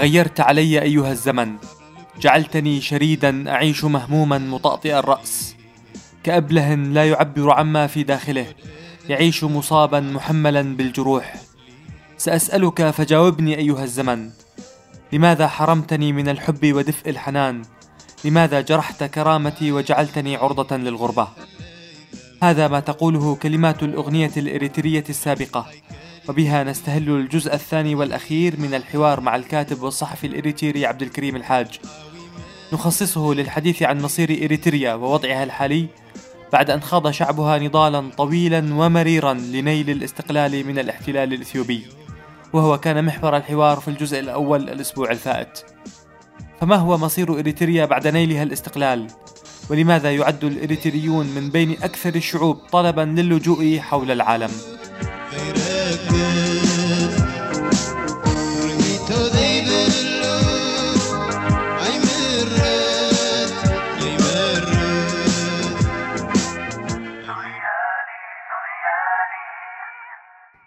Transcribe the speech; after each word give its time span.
تغيرت 0.00 0.40
علي 0.40 0.82
أيها 0.82 1.12
الزمن. 1.12 1.56
جعلتني 2.20 2.80
شريدا 2.80 3.50
أعيش 3.50 3.84
مهموما 3.84 4.38
مطأطئ 4.38 4.98
الرأس. 4.98 5.56
كابله 6.24 6.74
لا 6.74 7.08
يعبر 7.08 7.50
عما 7.50 7.86
في 7.86 8.02
داخله. 8.02 8.46
يعيش 9.08 9.44
مصابا 9.44 10.00
محملا 10.00 10.76
بالجروح. 10.76 11.34
سأسألك 12.18 12.90
فجاوبني 12.90 13.58
أيها 13.58 13.84
الزمن. 13.84 14.30
لماذا 15.12 15.48
حرمتني 15.48 16.12
من 16.12 16.28
الحب 16.28 16.72
ودفء 16.72 17.10
الحنان؟ 17.10 17.62
لماذا 18.24 18.60
جرحت 18.60 19.04
كرامتي 19.04 19.72
وجعلتني 19.72 20.36
عرضة 20.36 20.76
للغربة؟ 20.76 21.28
هذا 22.42 22.68
ما 22.68 22.80
تقوله 22.80 23.34
كلمات 23.34 23.82
الأغنية 23.82 24.32
الإريترية 24.36 25.04
السابقة. 25.08 25.66
وبها 26.30 26.64
نستهل 26.64 27.10
الجزء 27.10 27.54
الثاني 27.54 27.94
والأخير 27.94 28.60
من 28.60 28.74
الحوار 28.74 29.20
مع 29.20 29.36
الكاتب 29.36 29.82
والصحفي 29.82 30.26
الإريتري 30.26 30.86
عبد 30.86 31.02
الكريم 31.02 31.36
الحاج 31.36 31.80
نخصصه 32.72 33.34
للحديث 33.34 33.82
عن 33.82 34.00
مصير 34.00 34.44
إريتريا 34.44 34.94
ووضعها 34.94 35.44
الحالي 35.44 35.86
بعد 36.52 36.70
أن 36.70 36.80
خاض 36.82 37.10
شعبها 37.10 37.58
نضالا 37.58 38.10
طويلا 38.16 38.74
ومريرا 38.74 39.34
لنيل 39.34 39.90
الاستقلال 39.90 40.66
من 40.66 40.78
الاحتلال 40.78 41.34
الإثيوبي 41.34 41.86
وهو 42.52 42.78
كان 42.78 43.04
محور 43.04 43.36
الحوار 43.36 43.80
في 43.80 43.88
الجزء 43.88 44.20
الأول 44.20 44.68
الأسبوع 44.68 45.10
الفائت 45.10 45.64
فما 46.60 46.76
هو 46.76 46.98
مصير 46.98 47.38
إريتريا 47.38 47.84
بعد 47.84 48.06
نيلها 48.06 48.42
الاستقلال؟ 48.42 49.06
ولماذا 49.70 50.14
يعد 50.14 50.44
الإريتريون 50.44 51.26
من 51.26 51.50
بين 51.50 51.70
أكثر 51.82 52.14
الشعوب 52.14 52.56
طلبا 52.72 53.00
للجوء 53.00 53.78
حول 53.78 54.10
العالم؟ 54.10 54.50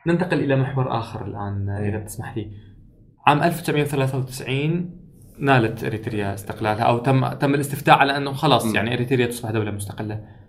ننتقل 0.07 0.39
إلى 0.39 0.55
محور 0.55 0.99
آخر 0.99 1.25
الآن 1.25 1.69
إذا 1.69 1.99
تسمح 1.99 2.37
لي. 2.37 2.51
عام 3.27 3.43
1993 3.43 4.99
نالت 5.39 5.83
إريتريا 5.83 6.33
استقلالها 6.33 6.83
أو 6.83 6.97
تم 6.97 7.27
تم 7.27 7.55
الاستفتاء 7.55 7.97
على 7.97 8.17
أنه 8.17 8.33
خلاص 8.33 8.75
يعني 8.75 8.93
إريتريا 8.93 9.27
تصبح 9.27 9.51
دولة 9.51 9.71
مستقلة. 9.71 10.42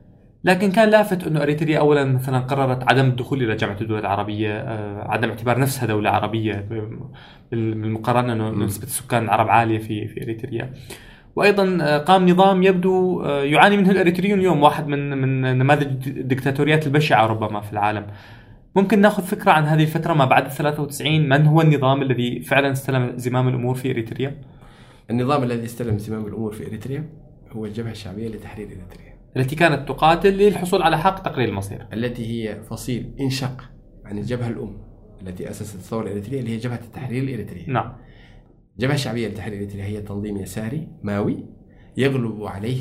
لكن 0.45 0.73
كان 0.73 0.91
لافت 0.91 1.27
أنه 1.27 1.42
إريتريا 1.42 1.78
اولا 1.78 2.05
مثلا 2.05 2.39
قررت 2.39 2.89
عدم 2.89 3.06
الدخول 3.06 3.42
إلى 3.42 3.56
جامعة 3.56 3.77
الدول 3.81 3.98
العربية، 3.98 4.53
آه، 4.53 5.09
عدم 5.09 5.28
اعتبار 5.28 5.59
نفسها 5.59 5.86
دولة 5.86 6.11
عربية 6.11 6.69
بالمقارنة 7.51 8.33
أنه 8.33 8.51
نسبة 8.51 8.84
السكان 8.84 9.25
العرب 9.25 9.48
عالية 9.48 9.78
في 9.78 10.09
في 10.09 10.23
إريتريا. 10.23 10.73
وأيضا 11.36 11.78
آه، 11.83 11.98
قام 11.98 12.28
نظام 12.28 12.62
يبدو 12.62 13.23
آه، 13.23 13.42
يعاني 13.42 13.77
منه 13.77 13.91
الإريتريون 13.91 14.39
اليوم 14.39 14.62
واحد 14.62 14.86
من 14.86 15.19
من 15.19 15.59
نماذج 15.59 16.09
الدكتاتوريات 16.09 16.86
البشعة 16.86 17.27
ربما 17.27 17.61
في 17.61 17.73
العالم. 17.73 18.06
ممكن 18.77 19.01
نأخذ 19.01 19.23
فكرة 19.23 19.51
عن 19.53 19.64
هذه 19.64 19.83
الفترة 19.83 20.14
ما 20.14 20.25
بعد 20.25 20.48
93 20.48 21.29
من 21.29 21.47
هو 21.47 21.61
النظام 21.61 22.03
الذي 22.03 22.41
فعلا 22.41 22.73
استلم 22.73 23.12
زمام 23.17 23.48
الأمور 23.48 23.74
في 23.74 23.91
إريتريا؟ 23.91 24.36
النظام 25.11 25.42
الذي 25.42 25.64
استلم 25.64 25.98
زمام 25.98 26.27
الأمور 26.27 26.52
في 26.52 26.67
إريتريا 26.67 27.05
هو 27.52 27.67
الجبهة 27.67 27.91
الشعبية 27.91 28.29
لتحرير 28.29 28.67
إريتريا 28.67 29.14
التي 29.36 29.56
كانت 29.56 29.89
تقاتل 29.89 30.33
للحصول 30.33 30.83
على 30.83 30.98
حق 30.98 31.22
تقرير 31.22 31.48
المصير. 31.48 31.86
التي 31.92 32.27
هي 32.27 32.62
فصيل 32.62 33.14
انشق 33.20 33.70
عن 34.05 34.18
الجبهة 34.18 34.48
الأم 34.48 34.78
التي 35.22 35.50
أسست 35.50 35.74
الثورة 35.74 36.02
الإريترية 36.02 36.40
اللي 36.40 36.50
هي 36.50 36.56
جبهة 36.56 36.80
التحرير 36.84 37.22
الإريترية. 37.22 37.70
نعم. 37.70 37.92
الجبهه 38.77 38.94
الشعبيه 38.94 39.28
لتحرير 39.28 39.58
اريتريا 39.58 39.84
هي 39.84 40.00
تنظيم 40.00 40.36
يساري 40.36 40.89
ماوي 41.02 41.46
يغلب 41.96 42.42
عليه 42.42 42.80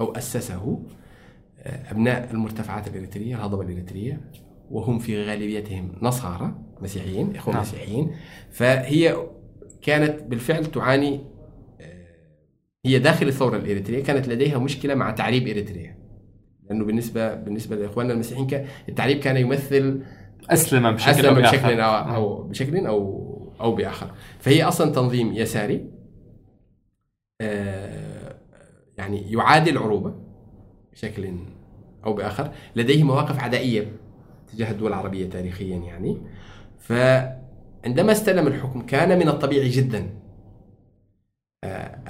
أو 0.00 0.12
أسسه 0.12 0.82
آه، 1.58 1.90
أبناء 1.90 2.30
المرتفعات 2.32 2.88
الإريترية 2.88 3.36
الهضبة 3.36 3.62
الإريترية 3.62 4.30
وهم 4.70 4.98
في 4.98 5.22
غالبيتهم 5.22 5.92
نصارى 6.02 6.54
مسيحيين 6.80 7.36
إخوة 7.36 7.54
نعم. 7.54 7.62
مسيحيين. 7.62 8.10
فهي 8.50 9.16
كانت 9.82 10.22
بالفعل 10.22 10.66
تعاني 10.66 11.20
هي 12.84 12.98
داخل 12.98 13.28
الثورة 13.28 13.56
الإريترية 13.56 14.02
كانت 14.02 14.28
لديها 14.28 14.58
مشكلة 14.58 14.94
مع 14.94 15.10
تعريب 15.10 15.48
إريتريا. 15.48 15.98
لأنه 16.68 16.84
بالنسبة 16.84 17.34
بالنسبة 17.34 17.76
لإخواننا 17.76 18.12
المسيحيين 18.12 18.66
التعريب 18.88 19.18
كان 19.18 19.36
يمثل 19.36 20.02
اسلم 20.50 20.92
بشكل 20.92 21.10
اسلم 21.10 21.34
بشكل 21.34 21.80
أو, 21.80 22.14
أو 22.14 22.42
بشكل 22.42 22.86
أو 22.86 23.24
أو 23.60 23.74
بآخر. 23.74 24.10
فهي 24.38 24.62
أصلا 24.62 24.92
تنظيم 24.92 25.32
يساري 25.32 25.90
آه، 27.40 28.36
يعني 28.98 29.32
يعادي 29.32 29.70
العروبه 29.70 30.14
بشكل 30.92 31.28
أو 32.04 32.12
بآخر. 32.12 32.50
لديه 32.76 33.04
مواقف 33.04 33.40
عدائية 33.40 33.92
تجاه 34.52 34.70
الدول 34.70 34.88
العربية 34.88 35.28
تاريخيا 35.30 35.76
يعني. 35.76 36.22
فعندما 36.78 38.12
استلم 38.12 38.46
الحكم 38.46 38.86
كان 38.86 39.18
من 39.18 39.28
الطبيعي 39.28 39.68
جدا 39.68 40.23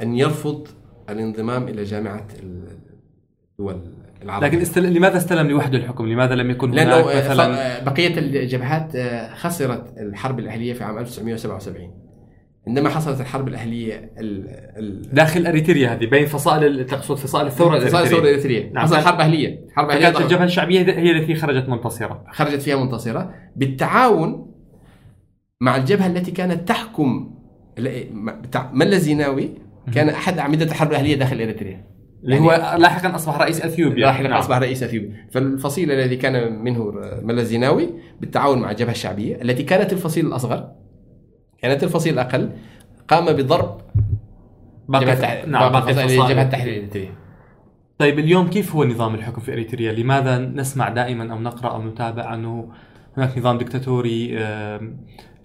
أن 0.03 0.15
يرفض 0.15 0.69
الانضمام 1.11 1.69
إلى 1.69 1.85
جامعة 1.85 2.27
الدول 2.43 3.81
العربية. 4.23 4.47
لكن 4.47 4.61
استل... 4.61 4.93
لماذا 4.93 5.17
استلم 5.17 5.49
لوحده 5.49 5.79
الحكم؟ 5.79 6.07
لماذا 6.07 6.35
لم 6.35 6.51
يكن 6.51 6.71
هناك 6.71 6.87
لأنه 6.87 7.07
مثلا 7.07 7.85
بقية 7.85 8.19
الجبهات 8.19 8.97
آه، 8.97 9.35
خسرت 9.35 9.99
الحرب 9.99 10.39
الأهلية 10.39 10.73
في 10.73 10.85
عام 10.85 10.99
1977 10.99 12.05
عندما 12.67 12.89
حصلت 12.89 13.21
الحرب 13.21 13.49
الأهلية 13.49 14.13
ال... 14.19 14.47
ال... 14.79 15.15
داخل 15.15 15.47
أريتريا 15.47 15.89
هذه 15.89 16.07
بين 16.07 16.27
فصائل 16.27 16.87
تقصد 16.87 17.17
فصائل 17.17 17.47
الثورة 17.47 17.69
الأريترية 17.69 17.91
فصائل 17.91 18.05
الثورة 18.05 18.21
الأريترية. 18.21 18.73
نعم. 18.73 18.85
حصلت 18.85 19.07
حرب 19.07 19.21
أهلية. 19.21 19.67
حرب 19.77 19.91
أهلية 19.91 20.03
كانت 20.03 20.21
الجبهة 20.21 20.45
الشعبية 20.45 20.81
هي 20.81 21.11
التي 21.11 21.35
خرجت 21.35 21.69
منتصرة. 21.69 22.25
خرجت 22.33 22.63
فيها 22.63 22.77
منتصرة. 22.77 23.35
بالتعاون 23.57 24.55
مع 25.61 25.77
الجبهة 25.77 26.07
التي 26.07 26.31
كانت 26.31 26.69
تحكم 26.69 27.34
بتاع 28.43 28.71
ملا 28.73 28.99
زيناوي 28.99 29.51
كان 29.95 30.09
أحد 30.09 30.39
أعمدة 30.39 30.65
الحرب 30.65 30.91
الاهليه 30.91 31.15
داخل 31.15 31.41
إريتريا. 31.41 31.85
اللي 32.25 32.35
يعني 32.37 32.47
هو 32.47 32.77
لاحقا 32.79 33.15
أصبح 33.15 33.39
رئيس 33.39 33.63
إثيوبيا. 33.65 34.01
لاحقا 34.07 34.29
نعم. 34.29 34.39
أصبح 34.39 34.59
رئيس 34.59 34.83
إثيوبيا. 34.83 35.27
فالفصيل 35.31 35.93
الذي 35.93 36.17
كان 36.17 36.63
منه 36.65 36.93
ملا 37.23 37.43
زيناوي 37.43 37.91
بالتعاون 38.21 38.59
مع 38.59 38.71
الجبهة 38.71 38.93
الشعبية 38.93 39.43
التي 39.43 39.63
كانت 39.63 39.93
الفصيل 39.93 40.27
الأصغر 40.27 40.73
كانت 41.63 41.85
الفصيل 41.85 42.15
الأقل 42.15 42.51
قام 43.09 43.25
بضرب 43.25 43.81
باقي 44.89 45.05
جبهة 45.05 45.47
نعم 45.47 45.69
جبهه 45.69 46.43
التحرير 46.43 46.75
الاريتريه 46.75 47.25
طيب 47.99 48.19
اليوم 48.19 48.51
كيف 48.51 48.77
هو 48.77 48.85
نظام 48.85 49.15
الحكم 49.15 49.41
في 49.41 49.53
إريتريا؟ 49.53 49.93
لماذا 49.93 50.39
نسمع 50.39 50.89
دائما 50.89 51.33
أو 51.33 51.41
نقرأ 51.41 51.71
أو 51.71 51.83
نتابع 51.83 52.35
أنه 52.35 52.69
هناك 53.17 53.39
نظام 53.39 53.59
دكتاتوري 53.59 54.39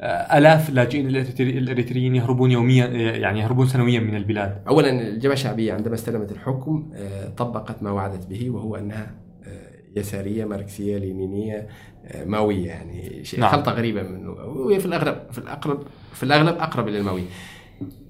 آلاف 0.01 0.69
اللاجئين 0.69 1.07
الإريتريين 1.39 2.15
يهربون 2.15 2.51
يوميا 2.51 2.85
يعني 2.87 3.39
يهربون 3.39 3.67
سنويا 3.67 3.99
من 3.99 4.15
البلاد. 4.15 4.63
اولا 4.67 4.89
الجبهه 4.89 5.33
الشعبيه 5.33 5.73
عندما 5.73 5.95
استلمت 5.95 6.31
الحكم 6.31 6.91
آه، 6.93 7.29
طبقت 7.29 7.83
ما 7.83 7.91
وعدت 7.91 8.27
به 8.27 8.49
وهو 8.49 8.75
أنها 8.75 9.15
آه، 9.43 9.99
يسارية 9.99 10.45
ماركسية 10.45 10.97
لينينية 10.97 11.67
آه، 12.05 12.25
ماوية 12.25 12.67
يعني 12.67 13.23
شيء 13.23 13.39
نعم. 13.39 13.51
خلطة 13.51 13.71
غريبة 13.71 14.03
منه 14.03 14.29
وهي 14.31 14.79
في 14.79 14.85
الأغلب 14.85 15.31
في 15.31 15.37
الأقرب 15.37 15.83
في 16.13 16.23
الأغلب 16.23 16.57
أقرب 16.57 16.87
إلى 16.87 16.97
الماوية. 16.97 17.25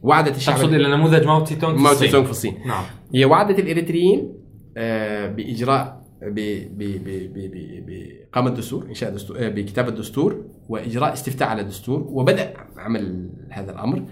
وعدت 0.04 0.38
الشعب 0.38 0.56
تقصد 0.56 0.74
إلى 0.74 0.96
نموذج 0.96 1.26
ماو 1.26 1.44
تسي 1.44 1.56
تونغ 1.56 1.78
ماو 1.78 1.94
تسي 1.94 2.08
تونغ 2.08 2.26
في 2.26 2.32
الصين 2.32 2.58
نعم 2.66 2.84
هي 3.14 3.26
وعدت 3.26 3.60
الإريتريين 3.60 4.34
بإجراء 5.36 5.99
بإقامة 7.86 8.50
دستور 8.50 8.86
إنشاء 8.86 9.14
دستور 9.14 9.46
آه، 9.46 9.50
بكتابة 9.50 9.90
دستور 9.92 10.46
وإجراء 10.70 11.14
استفتاء 11.14 11.48
على 11.48 11.62
الدستور 11.62 12.02
وبدأ 12.02 12.54
عمل 12.78 13.34
هذا 13.50 13.72
الأمر. 13.72 14.06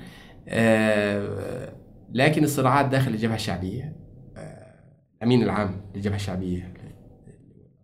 آه، 0.47 1.73
لكن 2.13 2.43
الصراعات 2.43 2.85
داخل 2.85 3.11
الجبهة 3.11 3.35
الشعبية 3.35 3.95
آه، 4.37 4.73
الأمين 5.17 5.43
العام 5.43 5.81
للجبهة 5.95 6.15
الشعبية 6.15 6.73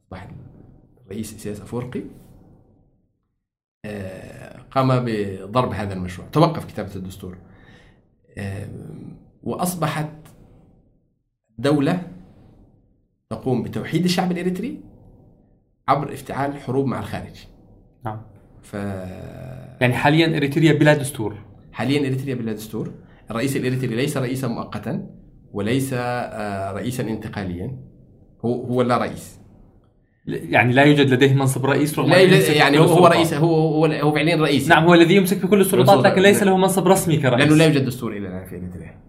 أصبح 0.06 0.32
الرئيس 1.06 1.36
إسياس 1.36 1.62
أفورقي 1.62 2.04
قام 4.72 5.06
بضرب 5.06 5.72
هذا 5.74 5.94
المشروع 5.94 6.28
توقف 6.28 6.66
كتابة 6.66 6.96
الدستور. 6.96 7.38
وأصبحت 9.44 10.10
دولة 11.58 12.13
تقوم 13.36 13.64
بتوحيد 13.64 14.04
الشعب 14.04 14.32
الإريتري 14.32 14.80
عبر 15.88 16.14
افتعال 16.14 16.58
حروب 16.58 16.86
مع 16.86 17.00
الخارج. 17.00 17.48
نعم. 18.06 18.22
ف 18.62 18.74
يعني 19.82 19.94
حاليا 19.94 20.38
إريتريا 20.38 20.74
بلا 20.74 20.94
دستور. 20.94 21.36
حاليا 21.72 22.00
إريتريا 22.00 22.36
بلا 22.36 22.54
دستور. 22.54 22.92
الرئيس 23.32 23.58
الإريتري 23.58 23.96
ليس 23.96 24.18
رئيسا 24.18 24.48
مؤقتا 24.48 25.10
وليس 25.54 25.94
آه، 25.94 26.72
رئيسا 26.72 27.04
انتقاليا. 27.04 27.78
هو 28.46 28.64
هو 28.64 28.82
لا 28.82 28.98
رئيس. 28.98 29.40
يعني 30.28 30.74
لا 30.74 30.84
يوجد 30.84 31.10
لديه 31.14 31.34
منصب 31.34 31.66
رئيس 31.66 32.00
رغم 32.00 32.10
لا 32.10 32.18
يوجد 32.18 32.56
يعني 32.56 32.80
هو 32.80 32.84
هو 32.84 32.92
السلطات. 32.92 33.12
رئيس 33.12 33.34
هو 33.34 33.56
هو, 33.56 33.86
هو 33.86 34.12
فعليا 34.12 34.36
رئيس. 34.36 34.68
نعم 34.68 34.84
هو 34.84 34.94
الذي 34.94 35.16
يمسك 35.16 35.46
بكل 35.46 35.62
السلطات. 35.62 36.06
لكن 36.06 36.22
ليس 36.22 36.44
له 36.44 36.58
منصب 36.58 36.88
رسمي 36.88 37.18
كرئيس. 37.18 37.40
لأنه 37.40 37.56
لا 37.56 37.66
يوجد 37.66 37.86
دستور 37.86 38.12
إلى 38.12 38.28
الآن 38.28 38.46
في 38.46 38.58
إريتريا. 38.58 39.00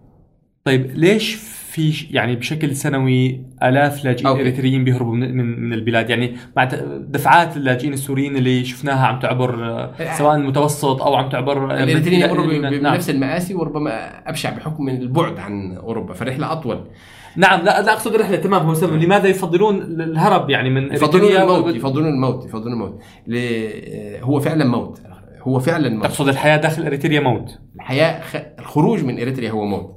طيب 0.63 0.91
ليش 0.91 1.35
في 1.75 2.07
يعني 2.11 2.35
بشكل 2.35 2.75
سنوي 2.75 3.41
آلاف 3.63 4.05
لاجئين 4.05 4.27
okay. 4.27 4.41
إريتريين 4.41 4.83
بيهربوا 4.83 5.15
من, 5.15 5.37
من 5.37 5.59
من 5.59 5.73
البلاد. 5.73 6.09
يعني 6.09 6.35
مع 6.57 6.63
دفعات 6.99 7.57
اللاجئين 7.57 7.93
السوريين 7.93 8.37
اللي 8.37 8.65
شفناها 8.65 9.05
عم 9.07 9.19
تعبر 9.19 9.65
آه، 9.65 10.13
سواء 10.17 10.35
المتوسط 10.35 11.01
أو 11.01 11.15
عم 11.15 11.29
تعبر 11.29 11.71
آه، 11.71 11.83
الإريتريين 11.83 12.21
يمروا 12.29 12.45
ب- 12.47 12.49
نعم. 12.51 12.93
بنفس 12.93 13.09
المآسي 13.09 13.53
وربما 13.53 13.91
أبشع 14.29 14.49
بحكم 14.57 14.89
البعد 14.89 15.39
عن 15.39 15.77
أوروبا 15.77 16.13
فالرحله 16.13 16.51
أطول. 16.51 16.79
نعم 17.37 17.59
لا 17.59 17.81
لا 17.81 17.93
أقصد 17.93 18.13
الرحله 18.15 18.35
تمام 18.35 18.61
هو 18.65 18.73
سبب. 18.73 18.93
لماذا 19.03 19.27
يفضلون 19.27 19.75
الهرب 19.81 20.49
يعني 20.49 20.69
من 20.69 20.93
يفضلون 20.93 21.31
الموت 21.31 21.75
يفضلون 21.75 22.07
الموت 22.07 22.45
يفضلون 22.45 22.73
الموت. 22.73 23.01
ل- 23.27 24.17
هو 24.21 24.39
فعلا 24.39 24.65
موت. 24.65 24.99
هو 25.41 25.59
فعلا 25.59 25.89
موت. 25.89 26.03
تقصد 26.05 26.27
الحياة 26.27 26.57
داخل 26.57 26.85
إريتريا 26.85 27.19
موت. 27.19 27.59
الحياة 27.75 28.21
خ... 28.21 28.35
الخروج 28.59 29.03
من 29.03 29.19
إريتريا 29.19 29.51
هو 29.51 29.65
موت. 29.65 29.94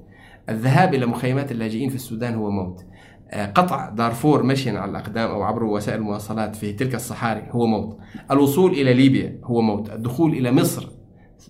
الذهاب 0.49 0.95
إلى 0.95 1.06
مخيمات 1.06 1.53
اللاجئين 1.53 1.89
في 1.89 1.95
السودان 1.95 2.35
هو 2.35 2.50
موت. 2.50 2.85
آه، 3.31 3.47
قطع 3.47 3.89
دارفور 3.91 4.43
مشيا 4.43 4.79
على 4.79 4.91
الأقدام 4.91 5.31
أو 5.31 5.43
عبر 5.43 5.65
وسائل 5.65 5.99
المواصلات 5.99 6.56
في 6.56 6.73
تلك 6.73 6.95
الصحاري 6.95 7.43
هو 7.50 7.67
موت. 7.67 7.99
الوصول 8.31 8.71
إلى 8.73 8.95
ليبيا 8.95 9.41
هو 9.45 9.61
موت. 9.61 9.91
الدخول 9.91 10.33
إلى 10.33 10.53
مصر 10.53 10.89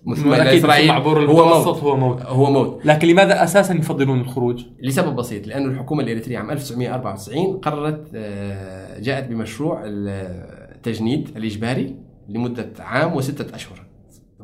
أكيد 0.07 0.59
إسرائيل 0.59 0.91
عبور 0.91 1.25
هو 1.25 1.65
موت. 1.65 1.77
هو 1.83 1.97
موت. 1.97 2.21
هو 2.21 2.51
موت. 2.51 2.85
لكن 2.85 3.07
لماذا 3.07 3.43
أساسا 3.43 3.73
يفضلون 3.73 4.19
الخروج؟ 4.19 4.65
لسبب 4.81 5.15
بسيط 5.15 5.47
لأن 5.47 5.65
الحكومة 5.65 6.03
الإريترية 6.03 6.37
عام 6.37 6.51
1994 6.51 7.57
قررت 7.57 8.11
آه، 8.15 8.99
جاءت 8.99 9.27
بمشروع 9.29 9.81
التجنيد 9.85 11.29
الإجباري 11.37 11.95
لمدة 12.29 12.69
عام 12.79 13.15
وستة 13.15 13.55
أشهر. 13.55 13.85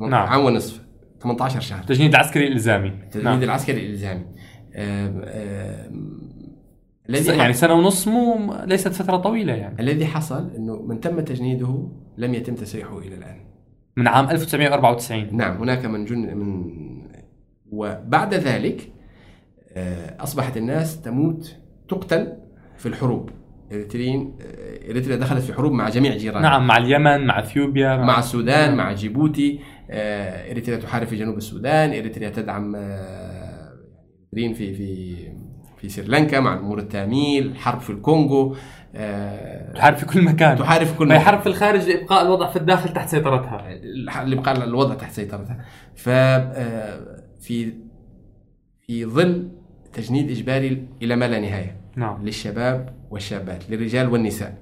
نعم. 0.00 0.28
عام 0.28 0.44
ونصف. 0.44 0.85
18 1.20 1.60
شهر. 1.60 1.80
التجنيد 1.80 2.14
العسكري 2.14 2.46
الإلزامي. 2.46 2.88
التجنيد 2.88 3.24
نعم. 3.26 3.42
العسكري 3.42 3.86
الإلزامي. 3.86 4.24
آم، 4.76 5.22
آم، 5.24 6.26
الذي 7.10 7.36
يعني 7.36 7.52
سنة 7.52 7.74
ونص 7.74 8.08
مو 8.08 8.54
ليست 8.64 8.88
فترة 8.88 9.16
طويلة 9.16 9.52
يعني. 9.52 9.80
الذي 9.80 10.06
حصل 10.06 10.50
إنه 10.56 10.82
من 10.82 11.00
تم 11.00 11.20
تجنيده 11.20 11.88
لم 12.18 12.34
يتم 12.34 12.54
تسريحه 12.54 12.98
إلى 12.98 13.14
الآن. 13.14 13.36
من 13.96 14.08
عام 14.08 14.30
1994 14.30 15.36
نعم 15.36 15.56
هناك 15.56 15.84
من 15.84 16.04
جن 16.04 16.36
من 16.36 16.72
وبعد 17.72 18.34
ذلك 18.34 18.92
آه، 19.72 20.22
أصبحت 20.22 20.56
الناس 20.56 21.00
تموت 21.02 21.56
تقتل 21.88 22.32
في 22.76 22.86
الحروب. 22.86 23.30
اريتريين 23.72 24.34
آه، 24.42 24.90
إريتريا 24.90 25.16
دخلت 25.16 25.42
في 25.42 25.52
حروب 25.54 25.72
مع 25.72 25.88
جميع 25.88 26.16
جيرانها. 26.16 26.42
نعم 26.50 26.66
مع 26.66 26.76
اليمن 26.76 27.26
مع 27.26 27.38
إثيوبيا 27.38 27.96
مع 27.96 28.18
السودان 28.18 28.76
مع 28.76 28.92
جيبوتي. 28.92 29.58
آه، 29.58 29.75
إريتريا 29.90 30.78
تحارب 30.78 31.06
في 31.06 31.16
جنوب 31.16 31.36
السودان 31.36 31.90
إريتريا 31.90 32.28
تدعم 32.28 32.76
آه، 32.76 33.72
اريتريين 34.34 34.54
في 34.54 34.74
في 34.74 35.16
في 35.78 35.88
سريلانكا 35.88 36.40
نمور 36.40 36.78
التاميل 36.78 37.56
حرب 37.56 37.80
في 37.80 37.90
الكونغو 37.90 38.56
آه، 38.94 39.72
تحارب 39.72 39.96
في 39.96 40.06
كل 40.06 40.22
مكان. 40.22 40.56
تحارب 40.58 40.86
في 40.86 40.98
كل 40.98 41.06
مكان. 41.06 41.20
حرب 41.20 41.40
في 41.40 41.46
الخارج 41.46 41.88
لإبقاء 41.88 42.22
الوضع 42.22 42.50
في 42.50 42.56
الداخل 42.56 42.92
تحت 42.92 43.08
سيطرتها. 43.08 43.68
بقى 44.34 44.64
الوضع 44.64 44.94
تحت 44.94 45.12
سيطرتها. 45.12 45.64
ف 45.94 46.08
آه، 46.08 47.22
في 47.40 47.72
في 48.86 49.04
ظل 49.06 49.48
تجنيد 49.92 50.30
إجباري 50.30 50.88
إلى 51.02 51.16
ما 51.16 51.28
لا 51.28 51.40
نهاية. 51.40 51.76
نعم. 51.96 52.24
للشباب 52.24 52.94
والشابات 53.10 53.70
للرجال 53.70 54.08
والنساء. 54.08 54.58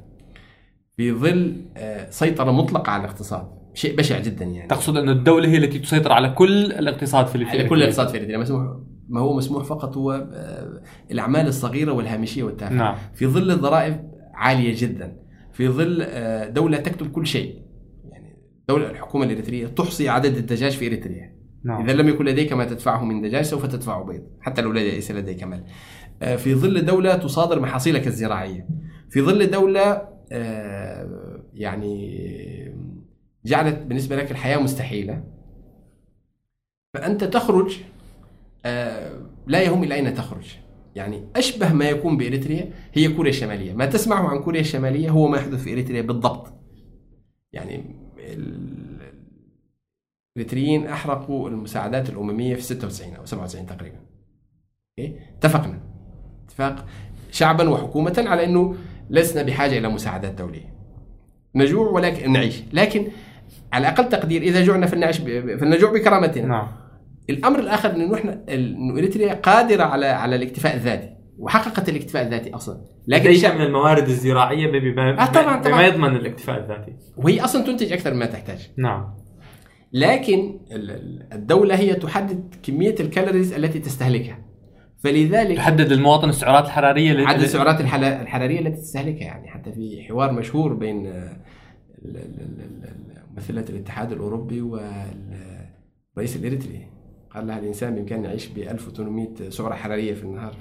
في 0.96 1.12
ظل 1.12 1.56
آه، 1.76 2.10
سيطرة 2.10 2.50
مطلقة 2.50 2.90
على 2.90 3.04
الاقتصاد. 3.04 3.63
شيء 3.74 3.96
بشع 3.96 4.20
جدا 4.20 4.44
يعني. 4.44 4.68
تقصد 4.68 4.96
أن 4.96 5.08
الدولة 5.08 5.48
هي 5.48 5.56
التي 5.56 5.78
تسيطر 5.78 6.12
على 6.12 6.28
كل 6.28 6.72
الاقتصاد 6.72 7.26
في 7.26 7.44
على 7.44 7.64
كل 7.64 7.78
الاقتصاد 7.78 8.08
في 8.08 8.16
اريتريا 8.16 8.38
مسموح 8.38 8.76
ما 9.08 9.20
هو 9.20 9.36
مسموح 9.36 9.64
فقط 9.64 9.96
هو 9.96 10.12
آه، 10.12 10.82
الأعمال 11.10 11.46
الصغيرة 11.46 11.92
والهامشية 11.92 12.42
والتافهة. 12.42 12.76
نعم. 12.76 12.96
في 13.14 13.26
ظل 13.26 13.50
الضرائب 13.50 14.10
عالية 14.34 14.74
جدا 14.76 15.16
في 15.52 15.68
ظل 15.68 16.02
آه، 16.02 16.48
دولة 16.48 16.78
تكتب 16.78 17.10
كل 17.10 17.26
شيء. 17.26 17.62
يعني 18.04 18.36
دولة 18.68 18.90
الحكومة 18.90 19.24
الإريترية 19.24 19.66
تحصي 19.66 20.08
عدد 20.08 20.36
الدجاج 20.36 20.72
في 20.72 20.86
إريتريا. 20.86 21.34
نعم. 21.64 21.82
إذا 21.82 21.92
لم 21.92 22.08
يكن 22.08 22.24
لديك 22.24 22.52
ما 22.52 22.64
تدفعه 22.64 23.04
من 23.04 23.22
دجاج 23.22 23.44
سوف 23.44 23.66
تدفع 23.66 24.02
بيض 24.02 24.22
حتى 24.40 24.62
لو 24.62 24.72
ليس 24.72 25.10
لديك 25.10 25.42
مال. 25.42 25.64
آه، 26.22 26.36
في 26.36 26.54
ظل 26.54 26.84
دولة 26.84 27.16
تصادر 27.16 27.60
محاصيلك 27.60 28.06
الزراعية. 28.06 28.68
في 29.10 29.22
ظل 29.22 29.50
دولة 29.50 30.02
آه، 30.32 31.08
يعني 31.54 32.18
جعلت 33.46 33.78
بالنسبة 33.78 34.16
لك 34.16 34.30
الحياة 34.30 34.56
مستحيلة. 34.58 35.24
فأنت 36.94 37.24
تخرج 37.24 37.76
آه، 38.66 39.20
لا 39.46 39.62
يهم 39.62 39.82
إلى 39.84 39.94
أين 39.94 40.14
تخرج. 40.14 40.56
يعني 40.94 41.24
أشبه 41.36 41.72
ما 41.72 41.84
يكون 41.88 42.16
بإريتريا 42.16 42.70
هي 42.92 43.08
كوريا 43.08 43.30
الشمالية. 43.30 43.72
ما 43.72 43.86
تسمعه 43.86 44.28
عن 44.28 44.38
كوريا 44.42 44.60
الشمالية 44.60 45.10
هو 45.10 45.28
ما 45.28 45.36
يحدث 45.38 45.62
في 45.62 45.72
إريتريا 45.72 46.02
بالضبط. 46.02 46.52
يعني 47.52 47.84
ال- 48.18 49.12
الإريتريين 50.36 50.86
أحرقوا 50.86 51.48
المساعدات 51.48 52.10
الأممية 52.10 52.54
في 52.54 52.60
96 52.62 53.14
أو 53.14 53.24
97 53.26 53.66
تقريبا. 53.66 53.98
اتفقنا. 54.98 55.80
اتفاق 56.44 56.86
شعبا 57.30 57.68
وحكومة 57.68 58.24
على 58.26 58.44
إنه 58.44 58.76
لسنا 59.10 59.42
بحاجة 59.42 59.78
إلى 59.78 59.88
مساعدات 59.88 60.32
دولية. 60.34 60.74
نجوع 61.54 61.90
ولكن 61.90 62.32
نعيش. 62.32 62.62
لكن 62.72 63.08
على 63.74 63.88
أقل 63.88 64.08
تقدير 64.08 64.42
إذا 64.42 64.62
جعنا 64.64 64.86
فلنعيش 64.86 65.18
ب- 65.20 65.56
فلنجوع 65.60 65.92
بكرامتنا. 65.92 66.46
نعم. 66.46 66.68
الأمر 67.30 67.58
الآخر 67.58 67.90
إنه 67.90 68.14
إحنا 68.14 68.44
إنه 68.48 68.98
إريتريا 68.98 69.34
قادرة 69.34 69.82
على 69.84 70.06
على 70.06 70.36
الاكتفاء 70.36 70.74
الذاتي 70.74 71.08
وحققت 71.38 71.88
الاكتفاء 71.88 72.22
الذاتي 72.26 72.54
أصلا. 72.54 72.80
لكن 73.08 73.22
لديها 73.24 73.36
الشعب 73.36 73.54
من 73.54 73.60
الموارد 73.66 74.08
الزراعية 74.08 74.66
بما 74.66 75.22
آه، 75.22 75.26
طبعاً، 75.26 75.56
بما 75.56 75.62
طبعاً. 75.62 75.82
يضمن 75.82 76.16
الاكتفاء 76.16 76.62
الذاتي. 76.62 76.92
وهي 77.16 77.40
أصلا 77.40 77.64
تنتج 77.64 77.92
أكثر 77.92 78.14
مما 78.14 78.26
تحتاج. 78.26 78.70
نعم. 78.78 79.14
لكن 79.92 80.60
ال- 80.72 80.90
ال- 80.90 81.28
الدولة 81.32 81.74
هي 81.76 81.94
تحدد 81.94 82.54
كمية 82.62 82.94
الكالوريز 83.00 83.52
التي 83.52 83.78
تستهلكها. 83.78 84.38
فلذلك 85.04 85.56
تحدد 85.56 85.92
للمواطن 85.92 86.28
السعرات 86.28 86.64
الحرارية 86.64 87.12
اللي- 87.12 87.24
عدد 87.24 87.42
السعرات 87.42 87.80
الحرارية 87.80 88.60
التي 88.60 88.76
تستهلكها 88.80 89.24
يعني 89.24 89.48
حتى 89.48 89.72
في 89.72 90.04
حوار 90.08 90.32
مشهور 90.32 90.74
بين 90.74 91.12
ممثله 93.34 93.64
الاتحاد 93.68 94.12
الأوروبي 94.12 94.60
والرئيس 94.60 96.36
الإريتري. 96.36 96.86
قال 97.30 97.46
لها 97.46 97.58
الإنسان 97.58 97.94
بإمكانه 97.94 98.28
يعيش 98.28 98.46
ب 98.46 98.58
1800 98.58 99.50
سعرة 99.50 99.74
حرارية 99.74 100.14
في 100.14 100.22
النهار. 100.24 100.54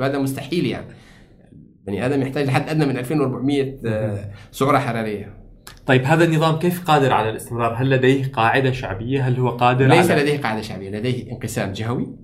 هذا 0.00 0.18
مستحيل 0.18 0.66
يعني. 0.66 0.86
بني 1.86 2.06
آدم 2.06 2.22
يحتاج 2.22 2.46
لحد 2.46 2.68
أدنى 2.68 2.86
من 2.86 2.96
2400 2.96 3.78
آه، 3.86 4.30
سعرة 4.50 4.78
حرارية. 4.78 5.34
طيب 5.86 6.04
هذا 6.04 6.24
النظام 6.24 6.58
كيف 6.58 6.84
قادر 6.84 7.12
على 7.12 7.30
الاستمرار؟ 7.30 7.74
هل 7.74 7.90
لديه 7.90 8.32
قاعدة 8.32 8.70
شعبية؟ 8.70 9.28
هل 9.28 9.36
هو 9.36 9.48
قادر 9.48 9.86
ليس 9.86 10.10
على 10.10 10.22
لديه 10.22 10.38
قاعدة 10.40 10.60
شعبية. 10.60 10.90
لديه 10.90 11.32
انقسام 11.32 11.72
جهوي 11.72 12.16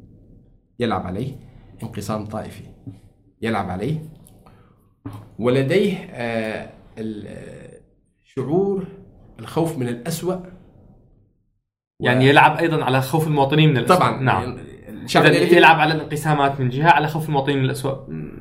يلعب 0.78 1.06
عليه 1.06 1.36
انقسام 1.82 2.26
طائفي 2.26 2.64
يلعب 3.42 3.70
عليه 3.70 3.98
ولديه 5.38 5.96
آه، 5.96 6.70
آه، 6.98 7.80
شعور 8.24 8.86
الخوف 9.40 9.78
من 9.78 9.88
الأسوأ 9.88 10.36
يعني 12.00 12.26
يلعب 12.26 12.56
أيضا 12.56 12.84
على 12.84 13.02
خوف 13.02 13.26
المواطنين 13.26 13.70
من 13.70 13.76
الأسوأ. 13.76 13.96
طبعا. 13.96 14.22
نعم. 14.22 14.58
الشعب 14.88 15.24
يلعب 15.24 15.80
على 15.80 15.94
الانقسامات 15.94 16.60
من 16.60 16.68
جهة 16.68 16.90
على 16.90 17.08
خوف 17.08 17.28
المواطنين 17.28 17.58
من 17.58 17.64
الأسوأ. 17.64 17.94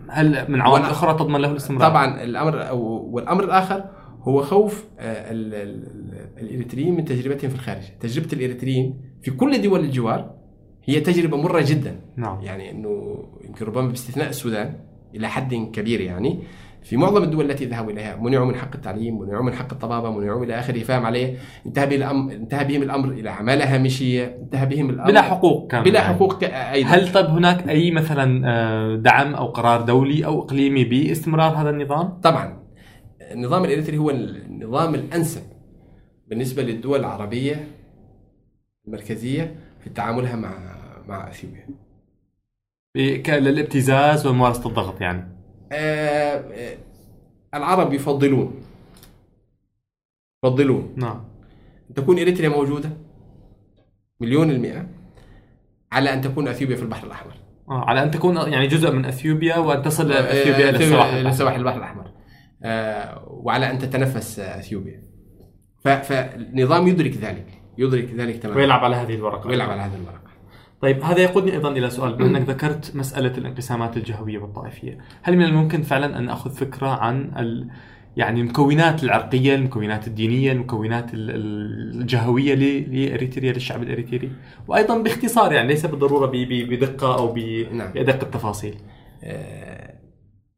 هل 0.09 0.51
من 0.51 0.61
عوامل 0.61 0.85
أخرى 0.85 1.13
تضمن 1.13 1.39
له 1.41 1.51
الاستمرار؟ 1.51 1.89
طبعا 1.89 2.23
الأمر 2.23 2.69
والأمر 3.13 3.43
الآخر 3.43 3.85
هو 4.21 4.41
خوف 4.41 4.85
آه، 4.99 5.31
ال- 5.31 5.53
ال- 5.53 6.29
الإريتريين 6.37 6.95
من 6.95 7.05
تجربتهم 7.05 7.49
في 7.49 7.55
الخارج، 7.55 7.83
تجربة 7.99 8.33
الإريتريين 8.33 9.01
في 9.21 9.31
كل 9.31 9.61
دول 9.61 9.79
الجوار 9.79 10.35
هي 10.83 10.99
تجربة 10.99 11.37
مرة 11.37 11.61
جدا. 11.67 11.99
نعم. 12.15 12.41
يعني 12.41 12.71
إنه 12.71 13.23
يمكن 13.45 13.65
ربما 13.65 13.87
باستثناء 13.87 14.29
السودان 14.29 14.79
إلى 15.15 15.29
حد 15.29 15.53
كبير 15.73 16.01
يعني. 16.01 16.39
في 16.83 16.97
معظم 16.97 17.23
الدول 17.23 17.51
التي 17.51 17.65
ذهبوا 17.65 17.91
إليها 17.91 18.15
منعوا 18.15 18.45
من 18.45 18.55
حق 18.55 18.75
التعليم 18.75 19.19
منعوا 19.19 19.43
من 19.43 19.53
حق 19.53 19.73
الطبابة 19.73 20.11
منعوا 20.11 20.43
إلى 20.43 20.59
آخره 20.59 20.79
فاهم 20.79 21.05
علي 21.05 21.37
انتهى 21.65 21.85
بهم 21.85 21.97
الأمر 21.97 22.33
انتهى 22.33 22.65
بهم 22.65 22.81
الأمر 22.81 23.09
إلى 23.09 23.29
عماله 23.29 23.75
هامشيه 23.75 24.37
انتهى 24.41 24.65
بهم 24.65 24.89
الأمر 24.89 25.11
بلا 25.11 25.21
حقوق 25.21 25.71
كاملة 25.71 25.89
بلا 25.89 25.99
يعني. 25.99 26.15
حقوق 26.15 26.43
أيضا 26.43 26.89
هل 26.89 27.11
طب 27.11 27.25
هناك 27.25 27.69
أي 27.69 27.91
مثلا 27.91 28.41
آه، 28.45 28.95
دعم 28.95 29.35
أو 29.35 29.45
قرار 29.45 29.81
دولي 29.81 30.25
أو 30.25 30.41
إقليمي 30.41 30.83
باستمرار 30.83 31.51
هذا 31.51 31.69
النظام؟ 31.69 32.19
طبعا 32.23 32.63
النظام 33.31 33.65
الاريتري 33.65 33.97
هو 33.97 34.09
النظام 34.09 34.95
الأنسب 34.95 35.41
بالنسبة 36.27 36.63
للدول 36.63 36.99
العربية 36.99 37.67
المركزية 38.87 39.55
في 39.83 39.89
تعاملها 39.89 40.35
مع 40.35 40.51
مع 41.07 41.29
إثيوبيا. 41.29 41.67
للابتزاز 43.39 44.27
وممارسة 44.27 44.69
الضغط 44.69 45.01
يعني 45.01 45.32
العرب 47.53 47.93
يفضلون. 47.93 48.61
يفضلون. 50.43 50.93
نعم. 50.97 51.25
تكون 51.95 52.19
إريتريا 52.19 52.49
موجودة؟ 52.49 52.89
مليون 54.21 54.51
المئة. 54.51 54.87
على 55.91 56.13
أن 56.13 56.21
تكون 56.21 56.47
أثيوبيا 56.47 56.75
في 56.75 56.83
البحر 56.83 57.07
الأحمر. 57.07 57.33
آه 57.69 57.85
على 57.85 58.03
أن 58.03 58.11
تكون 58.11 58.35
يعني 58.37 58.67
جزء 58.67 58.91
من 58.91 59.05
أثيوبيا 59.05 59.57
وان 59.57 59.81
تصل 59.81 60.11
أثيوبيا 60.11 60.69
إلى 60.69 61.33
سواحل 61.33 61.59
البحر 61.59 61.77
الأحمر. 61.77 62.11
آه، 62.63 63.25
وعلى 63.27 63.71
أن 63.71 63.79
تتنفس 63.79 64.39
أثيوبيا. 64.39 65.03
ف- 65.83 65.87
فالنظام 65.87 66.87
يدرك 66.87 67.17
ذلك. 67.17 67.61
يدرك 67.77 68.13
ذلك 68.13 68.35
تماما. 68.35 68.57
ويلعب 68.59 68.83
على 68.83 68.95
هذه 68.95 69.15
الورقة. 69.15 69.47
ويلعب 69.47 69.69
على 69.69 69.81
هذه 69.81 69.95
الورقة. 69.95 70.32
طيب 70.83 71.03
هذا 71.03 71.19
يقودني 71.21 71.53
أيضا 71.53 71.71
إلى 71.71 71.89
سؤال 71.89 72.13
بما 72.13 72.27
إنك 72.37 72.49
ذكرت 72.49 72.95
مسألة 72.95 73.37
الانقسامات 73.37 73.97
الجهوية 73.97 74.37
والطائفية، 74.37 74.97
هل 75.21 75.37
من 75.37 75.43
الممكن 75.45 75.81
فعلا 75.81 76.17
أن 76.17 76.25
ناخذ 76.25 76.51
فكرة 76.51 76.87
عن 76.87 77.31
ال 77.37 77.67
يعني 78.17 78.41
المكونات 78.41 79.03
العرقية، 79.03 79.55
المكونات 79.55 80.07
الدينية، 80.07 80.51
المكونات 80.51 81.13
ال- 81.13 81.29
ال- 81.29 82.01
الجهويه 82.01 82.55
لإريتريا 82.55 83.53
للشعب 83.53 83.83
الإريتري، 83.83 84.31
وأيضا 84.67 84.97
باختصار 85.01 85.53
يعني 85.53 85.67
ليس 85.67 85.85
بالضرورة 85.85 86.31
بدقة 86.69 87.17
أو 87.17 87.33
ب- 87.33 87.67
نعم. 87.73 87.91
بادق 87.91 88.23
التفاصيل. 88.23 88.75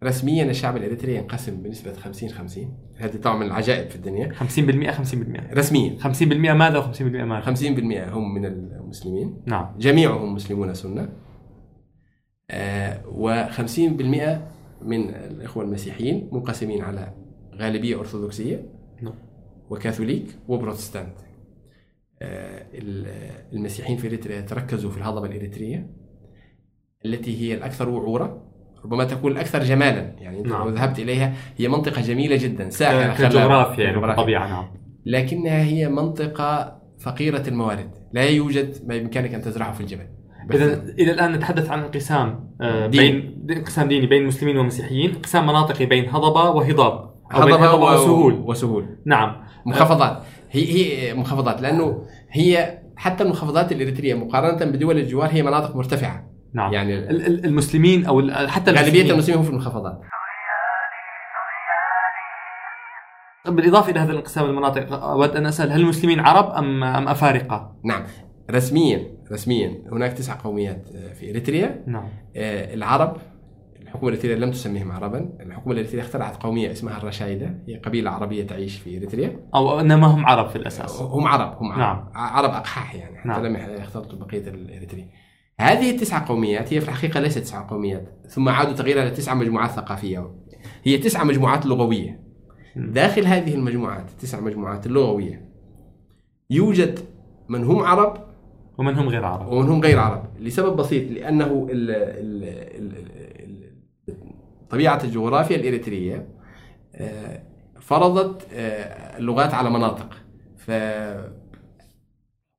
آه، 0.05 0.09
رسميا 0.09 0.43
الشعب 0.43 0.77
الإريتري 0.77 1.15
ينقسم 1.15 1.61
بنسبة 1.63 1.93
50 1.93 2.29
50 2.29 2.77
هذه 2.97 3.15
طبعا 3.17 3.37
من 3.37 3.45
العجائب 3.45 3.89
في 3.89 3.95
الدنيا. 3.95 4.33
50% 4.33 4.91
50% 4.91 5.53
رسميا. 5.53 5.97
50% 5.99 6.53
ماذا 6.53 6.81
و50% 6.81 7.01
ماذا؟ 7.01 7.41
50% 7.41 8.13
هم 8.13 8.33
من 8.33 8.45
المسلمين. 8.45 9.41
نعم. 9.45 9.75
جميعهم 9.79 10.33
مسلمون 10.33 10.73
سنة. 10.73 11.09
و50% 13.05 14.39
من 14.81 15.09
الإخوة 15.09 15.63
المسيحيين 15.63 16.29
منقسمين 16.31 16.81
على 16.81 17.13
غالبية 17.55 17.99
أرثوذكسية 17.99 18.69
نعم. 19.01 19.13
وكاثوليك 19.69 20.25
وبروتستانت. 20.47 21.15
آه، 22.21 22.65
ال- 22.73 23.53
المسيحيين 23.53 23.97
في 23.97 24.07
إريتريا 24.07 24.41
تركزوا 24.41 24.91
في 24.91 24.97
الهضبة 24.97 25.25
الإريترية 25.27 25.89
التي 27.05 27.41
هي 27.41 27.53
الأكثر 27.57 27.89
وعورة 27.89 28.44
ربما 28.85 29.03
تكون 29.03 29.31
الأكثر 29.31 29.63
جمالا 29.63 30.11
يعني 30.19 30.41
نعم. 30.41 30.67
لو 30.67 30.69
ذهبت 30.69 30.99
إليها 30.99 31.33
هي 31.57 31.67
منطقة 31.67 32.01
جميلة 32.01 32.35
جدا 32.35 32.69
خلابة. 32.69 33.13
كجغرافيا 33.13 33.83
يعني. 33.83 34.13
كطبيعه 34.13 34.47
نعم. 34.47 34.65
لكنها 35.05 35.63
هي 35.63 35.89
منطقة 35.89 36.75
فقيرة 36.99 37.43
الموارد 37.47 37.89
لا 38.13 38.23
يوجد 38.23 38.75
ما 38.87 38.97
بإمكانك 38.97 39.33
أن 39.33 39.41
تزرعه 39.41 39.73
في 39.73 39.81
الجبل 39.81 40.05
إذا 40.53 40.83
إلى 40.99 41.11
الآن 41.11 41.31
نتحدث 41.31 41.69
عن 41.69 41.79
انقسام 41.79 42.49
آه،. 42.61 42.87
بين 42.87 43.45
انقسام 43.49 43.87
ديني 43.87 44.07
بين 44.07 44.25
مسلمين 44.25 44.57
ومسيحيين، 44.57 45.09
انقسام 45.09 45.47
مناطقي 45.47 45.85
بين 45.85 46.09
هضبة 46.09 46.49
وهضاب 46.49 47.09
بين 47.33 47.41
هضبة 47.53 47.55
هضبة 47.55 47.85
و- 47.85 47.93
وسهول. 47.93 48.33
وسهول 48.45 48.85
نعم 49.05 49.35
منخفضات 49.65 50.23
هي 50.51 50.63
هي 50.63 51.13
منخفضات 51.13 51.61
لأنه 51.61 52.01
هي 52.31 52.79
حتى 52.97 53.23
المنخفضات 53.23 53.71
الإريترية 53.71 54.13
مقارنة 54.13 54.71
بدول 54.71 54.97
الجوار 54.97 55.29
هي 55.31 55.43
مناطق 55.43 55.75
مرتفعة 55.75 56.34
نعم. 56.55 56.73
يعني 56.73 56.97
ال- 56.99 57.25
ال- 57.25 57.45
المسلمين 57.45 58.05
أو 58.05 58.31
حتى 58.47 58.71
غالبية 58.71 58.89
المسلمين 59.01 59.11
المسلمين 59.11 59.37
هم 59.39 59.43
في 59.43 59.49
المنخفضات 59.49 60.01
بالإضافة 63.47 63.91
إلى 63.91 63.99
هذا 63.99 64.11
الانقسام 64.11 64.45
المناطق 64.45 64.93
أود 65.03 65.35
أن 65.35 65.45
أسأل 65.45 65.71
هل 65.71 65.81
المسلمين 65.81 66.19
عرب 66.19 66.51
ام 66.51 66.83
أم 66.83 67.07
أفارقة؟ 67.07 67.75
نعم. 67.85 68.03
رسميا 68.51 69.07
رسميا 69.31 69.83
هناك 69.91 70.13
تسع 70.13 70.33
قوميات 70.43 70.87
آه، 70.95 71.13
في 71.13 71.29
إريتريا. 71.31 71.83
نعم. 71.87 72.09
آه، 72.35 72.73
العرب 72.73 73.17
الحكومة 73.81 74.09
الإريترية 74.09 74.35
لم 74.35 74.51
تسميهم 74.51 74.91
عربا. 74.91 75.29
الحكومة 75.39 75.73
الإريترية 75.73 76.01
اخترعت 76.01 76.43
قومية 76.43 76.71
اسمها 76.71 76.97
الرشايدة. 76.97 77.59
هي 77.67 77.77
قبيلة 77.77 78.11
عربية 78.11 78.47
تعيش 78.47 78.77
في 78.79 78.97
إريتريا. 78.97 79.39
أو 79.55 79.79
إنما 79.79 80.07
هم 80.07 80.25
عرب 80.25 80.47
في 80.49 80.55
الأساس. 80.55 81.01
هم 81.01 81.27
عرب 81.27 81.57
هم 81.57 81.71
عرب. 81.71 81.79
نعم. 81.79 82.09
عرب 82.15 82.49
أقحاح 82.49 82.95
يعني 82.95 83.17
حتى 83.19 83.27
نعم. 83.27 83.45
لم 83.45 83.55
يختلطوا 83.81 84.19
بقية 84.19 84.47
الإريتريين. 84.49 85.11
هذه 85.59 85.91
التسع 85.91 86.25
قوميات 86.25 86.73
هي 86.73 86.81
في 86.81 86.89
الحقيقة 86.89 87.19
ليست 87.19 87.39
تسع 87.39 87.67
قوميات 87.67 88.09
ثم 88.27 88.49
عادوا 88.49 88.73
تغييرها 88.73 89.05
لتسع 89.05 89.33
مجموعات 89.33 89.71
ثقافية. 89.71 90.31
هي 90.83 90.97
تسع 90.97 91.23
مجموعات 91.23 91.65
لغوية. 91.65 92.19
مم. 92.75 92.91
داخل 92.91 93.25
هذه 93.25 93.55
المجموعات 93.55 94.09
التسع 94.09 94.39
مجموعات 94.39 94.85
اللغوية 94.85 95.49
يوجد 96.49 96.99
من 97.49 97.63
هم 97.63 97.79
عرب 97.79 98.25
ومن 98.77 98.95
هم 98.95 99.09
غير 99.09 99.25
عرب. 99.25 99.51
ومن 99.51 99.69
هم 99.69 99.81
غير 99.81 99.99
عرب. 99.99 100.23
لسبب 100.39 100.75
بسيط 100.75 101.11
لأنه 101.11 101.67
ال 101.71 101.91
ال 101.91 102.43
ال 102.43 102.95
ال 104.09 104.25
طبيعة 104.69 105.03
الجغرافيا 105.03 105.55
الإريترية 105.55 106.27
آه، 106.95 107.43
فرضت 107.79 108.47
آه، 108.53 109.17
اللغات 109.17 109.53
على 109.53 109.69
مناطق. 109.69 110.09
ف 110.57 110.71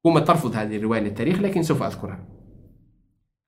حكومة 0.01 0.21
ترفض 0.21 0.57
هذه 0.57 0.77
الرواية 0.77 1.01
للتاريخ 1.01 1.41
لكن 1.41 1.63
سوف 1.63 1.83
أذكرها. 1.83 2.36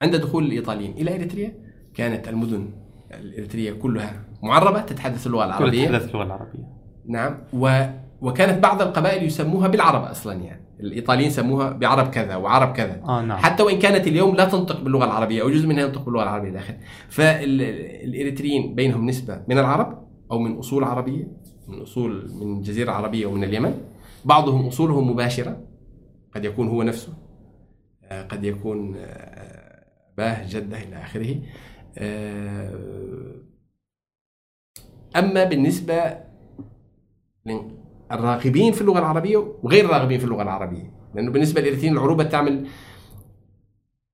عند 0.02 0.16
دخول 0.16 0.44
الإيطاليين 0.44 0.92
إلى 0.92 1.14
إريتريا 1.14 1.54
كانت 1.94 2.28
المدن 2.28 2.70
الإريترية 3.14 3.72
كلها 3.72 4.24
معربة 4.42 4.80
تتحدث 4.80 5.26
اللغة 5.26 5.44
العربية. 5.44 5.86
تتحدث 5.86 6.08
اللغة 6.08 6.24
العربية. 6.24 6.68
نعم. 7.06 7.38
و... 7.52 7.86
وكانت 8.20 8.62
بعض 8.62 8.82
القبائل 8.82 9.22
يسموها 9.22 9.68
بالعرب 9.68 10.02
أصلا 10.02 10.32
يعني. 10.32 10.64
الإيطاليين 10.80 11.30
سموها 11.30 11.70
بعرب 11.70 12.08
كذا 12.08 12.36
وعرب 12.36 12.72
كذا. 12.72 13.02
آه 13.08 13.22
نعم. 13.22 13.38
حتى 13.38 13.62
وإن 13.62 13.78
كانت 13.78 14.06
اليوم 14.06 14.36
لا 14.36 14.44
تنطق 14.44 14.80
باللغة 14.80 15.04
العربية 15.04 15.42
أو 15.42 15.50
جزء 15.50 15.66
منها 15.66 15.82
ينطق 15.82 16.04
باللغة 16.04 16.22
العربية 16.22 16.50
داخل. 16.50 16.74
فالإريتريين 17.08 18.74
بينهم 18.74 19.06
نسبة 19.06 19.42
من 19.48 19.58
العرب 19.58 20.08
أو 20.30 20.38
من 20.38 20.58
أصول 20.58 20.84
عربية 20.84 21.28
من 21.68 21.80
أصول 21.80 22.30
من 22.40 22.56
الجزيره 22.56 22.90
العربيه 22.90 23.26
ومن 23.26 23.44
اليمن. 23.44 23.74
بعضهم 24.24 24.66
أصولهم 24.66 25.10
مباشرة 25.10 25.60
قد 26.34 26.44
يكون 26.44 26.68
هو 26.68 26.82
نفسه 26.82 27.12
آه، 28.04 28.22
قد 28.22 28.44
يكون 28.44 28.96
اباه 30.18 30.46
جده 30.48 30.76
إلى 30.82 30.96
آخره. 31.02 31.36
آه، 31.98 33.34
أما 35.16 35.44
بالنسبة 35.44 36.16
للراغبين 37.46 38.72
في 38.72 38.80
اللغة 38.80 38.98
العربية 38.98 39.36
وغير 39.62 39.84
الراغبين 39.84 40.18
في 40.18 40.24
اللغة 40.24 40.42
العربية 40.42 40.92
لأنه 41.14 41.30
بالنسبة 41.30 41.60
للاريتريين 41.60 41.92
العروبة 41.92 42.24
تعمل 42.24 42.66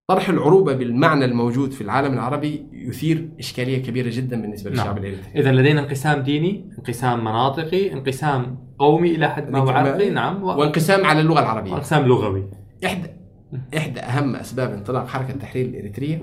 طرح 0.08 0.28
العروبة 0.28 0.72
بالمعنى 0.74 1.24
الموجود 1.24 1.72
في 1.72 1.80
العالم 1.80 2.12
العربي 2.14 2.66
يثير 2.72 3.30
إشكالية 3.38 3.82
كبيرة 3.82 4.10
جدا 4.12 4.40
بالنسبة 4.42 4.70
نعم. 4.70 4.78
للشعب 4.80 4.98
الاريتري 4.98 5.40
اذا 5.40 5.52
لدينا 5.52 5.80
انقسام 5.80 6.20
ديني 6.22 6.70
انقسام 6.78 7.20
مناطقي 7.20 7.92
انقسام 7.92 8.58
قومي 8.78 9.14
إلى 9.14 9.28
حد 9.30 9.50
ما 9.50 9.58
هو. 9.58 9.68
عرقي 9.70 10.10
نعم. 10.10 10.42
و- 10.42 10.46
وانقسام 10.46 11.06
على 11.06 11.20
اللغة 11.20 11.40
العربية. 11.40 11.72
وانقسام 11.72 12.06
لغوي. 12.06 12.50
احدى 12.84 13.08
إحدى 13.76 14.00
أهم 14.00 14.36
أسباب 14.36 14.72
انطلاق 14.72 15.06
حركة 15.06 15.30
التحرير 15.30 15.66
الإريترية 15.66 16.22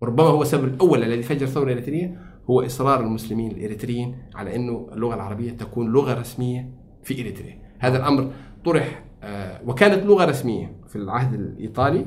وربما 0.00 0.28
هو 0.28 0.42
السبب 0.42 0.64
الأول 0.64 1.02
الذي 1.02 1.22
فجر 1.22 1.46
الثوره 1.46 1.64
الاريتريه 1.64 2.18
هو 2.50 2.66
إصرار 2.66 3.00
المسلمين 3.00 3.50
الإريتريين 3.50 4.16
على 4.34 4.56
إنه 4.56 4.88
اللغة 4.92 5.14
العربية 5.14 5.50
تكون 5.50 5.92
لغة 5.92 6.20
رسمية 6.20 6.70
في 7.02 7.20
إريتريا. 7.20 7.58
هذا 7.78 7.98
الأمر 7.98 8.30
طرح 8.64 9.02
آه، 9.22 9.60
وكانت 9.66 10.04
لغة 10.04 10.24
رسمية 10.24 10.76
في 10.88 10.96
العهد 10.96 11.34
الإيطالي 11.34 12.06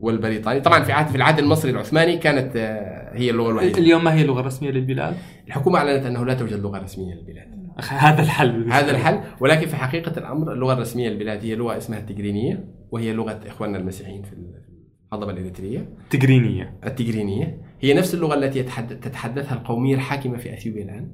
والبريطاني. 0.00 0.60
طبعا 0.60 0.82
في 0.82 0.92
عهد 0.92 1.08
في 1.08 1.16
العهد 1.16 1.38
المصري 1.38 1.70
العثماني 1.70 2.18
كانت 2.18 2.56
آه، 2.56 3.16
هي 3.16 3.30
اللغة 3.30 3.50
الوحيدة. 3.50 3.78
اليوم 3.78 4.04
ما 4.04 4.14
هي 4.14 4.22
اللغة 4.22 4.40
الرسميه 4.40 4.70
للبلاد؟ 4.70 5.14
الحكومة 5.46 5.78
أعلنت 5.78 6.06
أنه 6.06 6.24
لا 6.24 6.34
توجد 6.34 6.62
لغة 6.62 6.78
رسمية 6.78 7.14
للبلاد. 7.14 7.62
هذا 7.88 8.22
الحل. 8.22 8.72
هذا. 8.72 8.90
الحل 8.90 9.20
ولكن 9.40 9.66
في 9.66 9.76
حقيقة 9.76 10.18
الأمر 10.18 10.52
اللغة 10.52 10.72
الرسمية 10.72 11.08
للبلاد 11.08 11.44
هي 11.44 11.54
لغة 11.54 11.76
اسمها 11.76 11.98
التجرينية. 11.98 12.81
وهي 12.92 13.12
لغة 13.12 13.40
إخواننا 13.46 13.78
المسيحيين 13.78 14.22
في 14.22 14.32
الهضبة 15.12 15.30
الإريترية. 15.32 15.88
تجرينيه 16.10 16.78
التجرينية. 16.86 17.60
هي 17.80 17.94
نفس 17.94 18.14
اللغة 18.14 18.34
التي 18.34 18.62
تتحدثها 18.94 19.54
القومية 19.54 19.94
الحاكمة 19.94 20.36
في 20.36 20.52
أثيوبيا 20.54 20.82
الآن. 20.84 21.10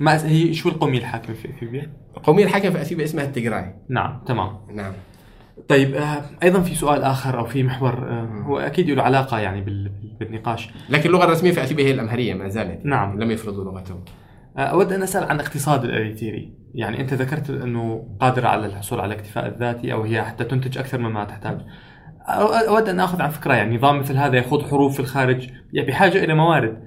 ما 0.00 0.26
هي 0.26 0.54
شو 0.54 0.68
القومية 0.68 0.98
الحاكمة 0.98 1.34
في 1.34 1.50
أثيوبيا؟ 1.50 1.92
القومية 2.16 2.44
الحاكمة 2.44 2.70
في 2.70 2.80
أثيوبيا 2.80 3.04
اسمها 3.04 3.24
التجراي. 3.24 3.74
نعم 3.88 4.22
تمام. 4.26 4.56
نعم. 4.74 4.92
طيب 5.68 5.94
آه، 5.94 6.22
أيضا 6.42 6.60
في 6.60 6.74
سؤال 6.74 7.02
آخر 7.02 7.38
أو 7.38 7.44
في 7.44 7.62
محور 7.62 7.92
آه، 8.10 8.42
هو 8.46 8.58
أكيد 8.58 8.90
له 8.90 9.02
علاقة 9.02 9.38
يعني 9.38 9.60
بال- 9.60 9.88
بال- 9.88 10.16
بالنقاش. 10.20 10.70
لكن 10.90 11.06
اللغة 11.08 11.24
الرسمية 11.24 11.50
في 11.52 11.62
أثيوبيا 11.62 11.84
هي 11.86 11.90
الأمهرية 11.90 12.34
ما 12.34 12.48
زالت. 12.48 12.86
نعم. 12.86 13.22
لم 13.22 13.30
يفرضوا 13.30 13.64
لغتهم. 13.64 14.04
آه، 14.56 14.60
أود 14.60 14.92
أن 14.92 15.02
أسأل 15.02 15.24
عن 15.24 15.40
اقتصاد 15.40 15.84
الإريتري. 15.84 16.61
يعني 16.74 17.00
أنت 17.00 17.14
ذكرت 17.14 17.50
أنه 17.50 18.16
قادره 18.20 18.48
على 18.48 18.66
الحصول 18.66 19.00
على 19.00 19.14
الاكتفاء 19.14 19.46
الذاتي 19.46 19.92
أو 19.92 20.02
هي 20.02 20.22
حتى 20.22 20.44
تنتج 20.44 20.78
أكثر 20.78 20.98
مما 20.98 21.24
تحتاج. 21.24 21.60
أود 22.68 22.88
أن 22.88 23.00
أخذ 23.00 23.22
عن 23.22 23.30
فكرة 23.30 23.54
يعني 23.54 23.76
نظام 23.76 23.98
مثل 23.98 24.16
هذا 24.16 24.36
يخوض 24.36 24.62
حروب 24.62 24.90
في 24.90 25.00
الخارج 25.00 25.50
يعني 25.72 25.88
بحاجه 25.88 26.24
إلى 26.24 26.34
موارد. 26.34 26.82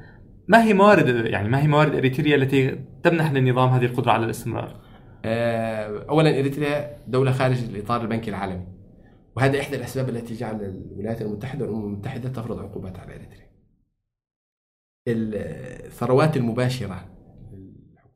ما 0.48 0.64
هي 0.64 0.74
موارد 0.74 1.26
يعني 1.26 1.50
ما 1.50 1.62
هي 1.64 1.68
موارد 1.68 1.96
إريتريا 1.96 2.36
التي 2.36 2.80
تمنح 3.04 3.32
للنظام 3.32 3.70
هذه 3.70 3.86
القدرة 3.86 4.12
على 4.12 4.26
الاستمرار؟ 4.26 4.82
آه، 5.26 6.06
أولا 6.10 6.30
إريتريا 6.30 6.98
دولة 7.08 7.32
خارج 7.32 7.64
الإطار 7.64 8.02
البنكي 8.02 8.30
العالمي 8.30 8.68
وهذا 9.36 9.60
إحدى 9.60 9.76
الأسباب 9.76 10.10
التي 10.10 10.34
جعل 10.34 10.56
الولايات 10.92 11.22
المتحدة 11.22 11.66
والأمم 11.66 11.86
المتحدة 11.86 12.30
تفرض 12.30 12.60
عقوبات 12.60 13.00
على 13.00 13.16
إريتريا. 13.16 13.46
الثروات 15.08 16.38
للحكومة 16.38 17.15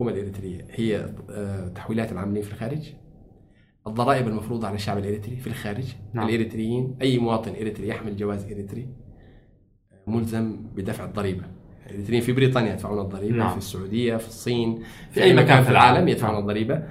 الحكومة 0.01 0.17
الاريتريه 0.19 0.67
هي 0.71 1.13
آه، 1.29 1.67
تحويلات 1.67 2.11
العاملين 2.11 2.43
في 2.43 2.53
الخارج 2.53 2.93
الضرائب 3.87 4.27
المفروضة 4.27 4.67
على 4.67 4.75
الشعب 4.75 4.97
الاريتري 4.97 5.35
في 5.35 5.47
الخارج 5.47 5.93
نعم. 6.13 6.29
الاريتريين 6.29 6.97
أي 7.01 7.17
مواطن 7.17 7.51
اريتري 7.51 7.87
يحمل 7.87 8.17
جواز 8.17 8.43
اريتري 8.51 8.87
ملزم 10.07 10.57
بدفع 10.75 11.05
الضريبة 11.05 11.43
الاريتريين 11.87 12.21
في 12.21 12.31
بريطانيا 12.31 12.73
يدفعون 12.73 12.99
الضريبة 13.05 13.37
نعم. 13.37 13.49
في 13.51 13.57
السعودية 13.57 14.17
في 14.17 14.27
الصين 14.27 14.83
في 15.11 15.23
أي 15.23 15.33
مكان 15.33 15.63
في 15.63 15.69
العالم. 15.69 16.07
يدفعون 16.07 16.33
نعم. 16.33 16.41
الضريبة 16.41 16.83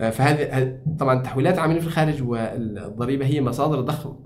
آه، 0.00 0.10
فهذه 0.10 0.58
هذه- 0.58 0.78
طبعا 0.98 1.22
تحويلات 1.22 1.54
العاملين 1.54 1.80
في 1.80 1.86
الخارج 1.86 2.22
والضريبة 2.22 3.26
هي 3.26 3.40
مصادر 3.40 3.80
دخل 3.80 4.16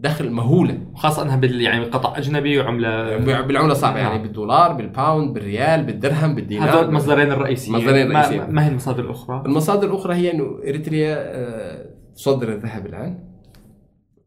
دخل 0.00 0.30
مهوله 0.30 0.78
وخاصة 0.92 1.22
إنها 1.22 1.36
بال 1.36 1.60
يعني 1.60 1.84
قطع 1.84 2.18
أجنبي 2.18 2.60
وعملة 2.60 3.16
بالعملة 3.42 3.72
الصعبه 3.72 4.02
نعم. 4.02 4.12
يعني 4.12 4.22
بالدولار 4.22 4.72
بال 4.72 4.90
pound 4.90 5.34
بالريال 5.34 5.82
بالدرهم 5.82 6.34
بالدينار 6.34 6.70
هذول 6.70 6.84
المصدرين 6.84 7.32
الرئيسيين 7.32 7.76
مصدرين 7.76 8.08
ما- 8.08 8.20
الرئيسيين. 8.26 8.54
ما 8.54 8.64
هي 8.66 8.68
المصادر 8.70 9.04
الأخرى؟ 9.04 9.42
المصادر 9.46 9.88
الأخرى 9.88 10.14
هي 10.14 10.30
إنه 10.32 10.58
إريتريا 10.68 11.16
آه، 11.18 11.86
تصدر 12.14 12.52
الذهب 12.52 12.86
الآن 12.86 13.18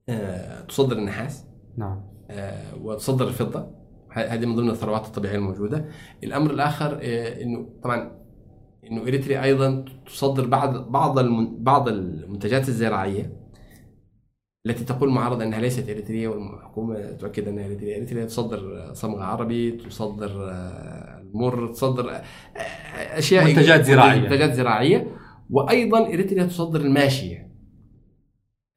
آه، 0.10 0.62
تصدر 0.62 0.98
النحاس 0.98 1.46
نعم 1.78 2.02
آه، 2.32 2.76
وتصدر 2.84 3.28
الفضة 3.28 3.68
هذه 4.12 4.46
من 4.46 4.56
ضمن 4.56 4.70
الثروات 4.70 5.06
الطبيعية 5.06 5.36
الموجودة 5.36 5.86
الأمر 6.24 6.52
الآخر 6.52 7.00
آه، 7.02 7.44
إنه 7.44 7.70
طبعا 7.84 8.12
إنه 8.92 9.02
إريتريا 9.02 9.44
أيضا 9.44 9.86
تصدر 10.06 10.48
بعض 10.48 10.92
بعض 10.92 11.20
بعض 11.60 11.88
المنتجات 11.88 12.68
الزراعية 12.70 13.39
التي 14.66 14.84
تقول 14.84 15.10
المعارضه 15.10 15.44
أنها 15.44 15.60
ليست 15.60 15.90
إريترية 15.90 16.28
والحكومة 16.28 17.12
تؤكد 17.12 17.48
أنها 17.48 17.66
إريترية، 17.66 17.98
إريتريا 17.98 18.26
تصدر 18.26 18.90
صمغ 18.94 19.22
عربي، 19.22 19.72
تصدر 19.72 20.50
آه، 20.52 21.22
المر، 21.22 21.68
تصدر 21.68 22.12
آه، 22.12 22.22
أشياء 22.98 23.46
منتجات 23.46 23.86
زراعية. 23.86 24.20
منتجات 24.22 24.54
زراعية. 24.54 25.08
وأيضا 25.50 26.06
إريتريا 26.08 26.44
تصدر 26.44 26.82
الماشية. 26.82 27.50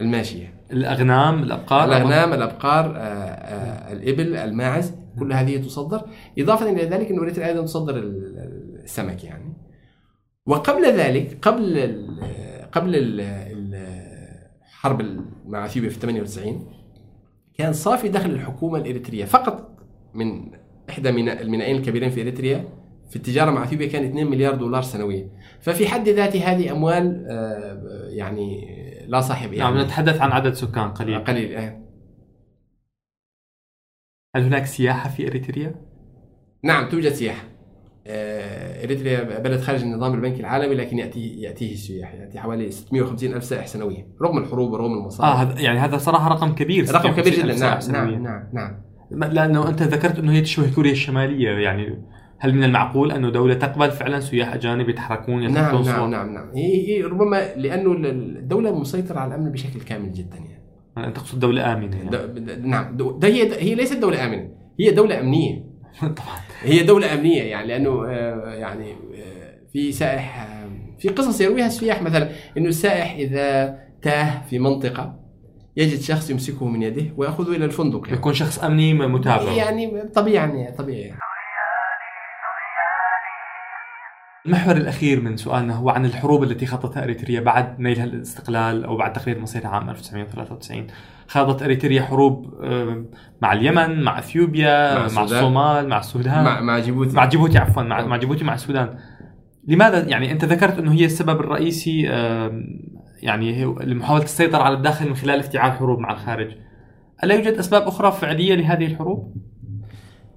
الماشية. 0.00 0.54
الأغنام 0.72 1.42
الأبقار 1.42 1.84
الأغنام 1.88 2.32
الأبقار. 2.32 2.96
آه، 2.96 3.00
آه، 3.00 3.92
الإبل 3.92 4.36
الماعز 4.36 4.94
كل 5.18 5.32
هذه 5.32 5.56
تصدر. 5.56 6.02
إضافة 6.38 6.70
إلى 6.70 6.84
ذلك 6.84 7.10
إنه 7.10 7.22
إريتريا 7.22 7.46
أيضا 7.46 7.62
تصدر 7.62 7.96
ال- 7.98 8.80
السمك 8.84 9.24
يعني. 9.24 9.52
وقبل 10.46 10.84
ذلك 10.86 11.38
قبل 11.42 11.78
ال 11.78 12.20
قبل 12.72 12.96
ال- 12.96 13.20
ال- 13.20 14.01
حرب 14.82 15.26
مع 15.46 15.64
إثيوبيا 15.66 15.90
في 15.90 16.00
98 16.00 16.66
كان 17.54 17.72
صافي 17.72 18.08
دخل 18.08 18.30
الحكومة 18.30 18.78
الإريترية. 18.78 19.24
فقط 19.24 19.78
من 20.14 20.50
إحدى 20.90 21.08
المينائين 21.08 21.76
الكبيرين 21.76 22.10
في 22.10 22.20
إريتريا 22.20 22.68
في 23.10 23.16
التجارة 23.16 23.50
مع 23.50 23.64
إثيوبيا 23.64 23.88
كان 23.88 24.04
2 24.04 24.26
مليار 24.26 24.54
دولار 24.54 24.82
سنويا. 24.82 25.30
ففي 25.60 25.86
حد 25.88 26.08
ذاته 26.08 26.52
هذه 26.52 26.72
أموال 26.72 27.26
آه، 27.30 28.08
يعني 28.08 28.66
لا 29.08 29.20
صاحب 29.20 29.54
نعم 29.54 29.74
يعني 29.74 29.84
نتحدث 29.86 30.20
عن 30.20 30.32
عدد 30.32 30.52
سكان 30.52 30.90
قليل. 30.90 31.24
قليل 31.24 31.54
آه. 31.54 31.82
هل 34.36 34.42
هناك 34.42 34.66
سياحة 34.66 35.10
في 35.10 35.28
إريتريا؟ 35.28 35.74
نعم 36.62 36.88
توجد 36.88 37.12
سياحة. 37.12 37.51
آه، 38.06 38.84
إريتريا 38.84 39.38
بلد 39.38 39.60
خارج 39.60 39.82
النظام 39.82 40.14
البنكي 40.14 40.40
العالمي 40.40 40.74
لكن 40.74 40.98
يأتي 40.98 41.40
يأتيه 41.40 41.72
السياح 41.72 42.14
يأتي 42.14 42.38
حوالي 42.38 42.70
650 42.70 43.34
ألف 43.34 43.44
سائح 43.44 43.66
سنويا 43.66 44.06
رغم 44.22 44.38
الحروب 44.38 44.72
ورغم 44.72 44.92
المصائب 44.92 45.50
آه 45.50 45.60
يعني 45.60 45.78
هذا 45.78 45.98
صراحة 45.98 46.28
رقم 46.28 46.54
كبير 46.54 46.94
رقم 46.94 47.10
كبير 47.10 47.32
56 47.32 47.54
جدا 47.54 47.92
نعم. 47.92 48.10
نعم 48.10 48.22
نعم 48.22 48.44
نعم 48.52 49.32
لأنه 49.32 49.68
أنت 49.68 49.82
ذكرت 49.82 50.18
أنه 50.18 50.32
هي 50.32 50.40
تشبه 50.40 50.74
كوريا 50.74 50.92
الشمالية 50.92 51.50
يعني 51.50 52.02
هل 52.38 52.54
من 52.54 52.64
المعقول 52.64 53.12
أنه 53.12 53.30
دولة 53.30 53.54
تقبل 53.54 53.90
فعلا 53.90 54.20
سياح 54.20 54.54
أجانب 54.54 54.88
يتحركون 54.88 55.52
نعم 55.52 55.84
نعم؟ 55.84 56.10
نعم 56.10 56.34
نعم 56.34 56.50
هي 56.54 56.88
هي 56.88 57.02
ربما 57.02 57.54
لأنه 57.56 57.92
الدولة 57.92 58.78
مسيطرة 58.78 59.18
على 59.18 59.34
الأمن 59.34 59.52
بشكل 59.52 59.80
كامل 59.80 60.12
جدا 60.12 60.36
يعني 60.36 61.08
أنت 61.08 61.16
تقصد 61.16 61.40
دولة 61.40 61.72
آمنة 61.72 61.96
يعني. 61.96 62.68
نعم 62.68 62.96
ده 62.96 63.28
هي 63.28 63.62
هي 63.62 63.74
ليست 63.74 63.96
دولة 63.96 64.24
آمنة 64.24 64.48
هي 64.80 64.90
دولة 64.90 65.20
أمنية 65.20 65.64
طبعا 66.00 66.51
هي 66.62 66.82
دولة 66.82 67.14
أمنية 67.14 67.42
يعني 67.42 67.68
لأنه 67.68 68.06
آه، 68.08 68.54
يعني 68.54 68.92
آه، 68.92 69.58
في 69.72 69.92
سائح 69.92 70.40
آه، 70.40 70.70
في 70.98 71.08
قصص 71.08 71.40
يرويها 71.40 71.66
السياح. 71.66 72.02
مثلا 72.02 72.28
إنه 72.58 72.68
السائح 72.68 73.14
إذا 73.14 73.78
تاه 74.02 74.42
في 74.50 74.58
منطقة 74.58 75.18
يجد 75.76 76.00
شخص 76.00 76.30
يمسكه 76.30 76.66
من 76.66 76.82
يده 76.82 77.12
ويأخذه 77.16 77.56
إلى 77.56 77.64
الفندق 77.64 78.00
يعني, 78.04 78.18
يكون 78.18 78.34
شخص 78.34 78.58
أمني 78.58 78.94
متابع. 78.94 79.52
يعني 79.52 80.02
طبيعي 80.14 80.48
يعني 80.48 80.72
طبيعي. 80.72 81.14
المحور 84.46 84.76
الأخير 84.76 85.20
من 85.20 85.36
سؤالنا 85.36 85.74
هو 85.74 85.90
عن 85.90 86.04
الحروب 86.04 86.42
التي 86.42 86.66
خاضتها 86.66 87.04
إريتريا 87.04 87.40
بعد 87.40 87.80
نيلها 87.80 88.04
الاستقلال 88.04 88.84
أو 88.84 88.96
بعد 88.96 89.12
تقرير 89.12 89.38
مصيرها 89.38 89.68
عام 89.68 89.90
1993 89.90 90.86
خاضت 91.28 91.62
إريتريا 91.62 92.02
حروب 92.02 92.54
آه، 92.62 93.04
مع 93.42 93.52
اليمن 93.52 94.02
مع 94.02 94.18
إثيوبيا 94.18 94.94
مع 94.94 95.08
مع. 95.14 95.22
الصومال 95.22 95.88
مع 95.88 95.98
السودان. 95.98 96.44
مع 96.44 96.60
مع 96.60 96.78
جيبوتي. 96.78 97.16
مع 97.16 97.24
جيبوتي 97.24 97.58
عفوا 97.58 97.82
مع, 97.82 98.06
مع 98.06 98.16
جيبوتي 98.16 98.44
مع 98.44 98.54
السودان. 98.54 98.98
لماذا؟ 99.68 100.08
يعني 100.08 100.32
أنت 100.32 100.44
ذكرت 100.44 100.78
إنه 100.78 100.92
هي 100.92 101.04
السبب 101.04 101.40
الرئيسي 101.40 102.00
يعني 103.22 103.64
لمحاولة 103.64 104.24
السيطرة 104.24 104.62
على 104.62 104.76
الداخل 104.76 105.08
من 105.08 105.14
خلال 105.14 105.38
افتعال 105.38 105.72
حروب 105.72 105.98
مع 105.98 106.12
الخارج. 106.12 106.56
ألا 107.24 107.34
يوجد 107.34 107.52
أسباب 107.52 107.82
أخرى 107.82 108.12
فعلية 108.12 108.54
لهذه 108.54 108.86
الحروب؟ 108.86 109.36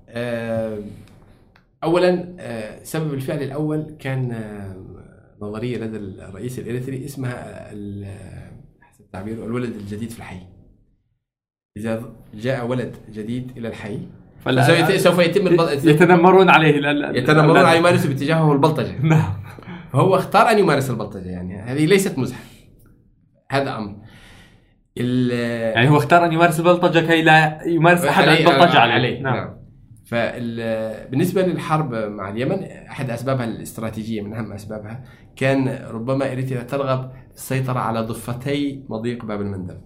آه، 0.10 0.80
اولا 1.84 2.36
آه، 2.39 2.84
سبب 2.84 3.13
الفعل 3.13 3.43
الأول 3.43 3.95
كان 4.00 4.32
آه، 4.32 4.76
نظرية 5.41 5.78
لدى 5.78 5.98
الرئيس 5.98 6.60
الإريتري 6.60 7.06
اسمها 7.06 7.67
حسب 8.82 9.12
تعبيره 9.13 9.45
الولد 9.45 9.76
الجديد 9.76 10.10
في 10.10 10.19
الحي. 10.19 10.39
إذا 11.78 12.04
جاء 12.34 12.68
ولد 12.68 12.96
جديد 13.12 13.52
إلى 13.58 13.68
الحي 13.68 14.00
فلا- 14.46 14.64
سوف 14.64 14.90
يت- 14.90 15.00
سوف 15.00 15.20
يتم 15.20 15.48
البل- 15.48 15.90
يتنمرون 15.90 16.50
عليه 16.50 16.80
ال- 16.80 17.18
يتنمرون. 17.18 17.58
على 17.58 17.78
يمارس 17.78 18.06
باتجاهه 18.06 18.54
البلطجة. 18.54 19.02
نعم. 19.12 19.34
فهو 19.94 20.16
اختار 20.16 20.52
أن 20.52 20.60
يمارس 20.60 20.90
البلطجة 20.90 21.30
يعني. 21.30 21.62
هذه 21.62 21.86
ليست 21.86 22.18
مزحة. 22.18 22.40
هذا 23.52 23.78
أمر. 23.78 23.96
ال- 24.98 25.32
يعني 25.76 25.90
هو 25.90 25.98
اختار 25.98 26.26
أن 26.26 26.34
يمارس 26.34 26.60
البلطجة 26.60 27.00
كي 27.08 27.22
لا 27.22 27.60
يمارس 27.66 28.06
أحد 28.06 28.28
عليه- 28.28 28.40
البلطجة 28.40 28.80
عليه, 28.80 28.94
عليه 28.94 29.22
نعم. 29.22 29.36
نعم. 29.36 29.56
فبالنسبه 30.06 31.42
للحرب 31.42 31.94
مع 31.94 32.30
اليمن 32.30 32.64
أحد 32.64 33.10
أسبابها 33.10 33.46
الاستراتيجية 33.46 34.22
من 34.22 34.34
أهم 34.34 34.54
أسبابها 34.54 35.04
كان 35.36 35.86
ربما 35.92 36.32
اريتريا 36.32 36.64
ترغب 36.64 37.12
في 37.32 37.36
السيطرة 37.36 37.80
على 37.80 38.00
ضفتي 38.02 38.84
مضيق 38.90 39.26
باب 39.26 39.42
المندب. 39.42 39.78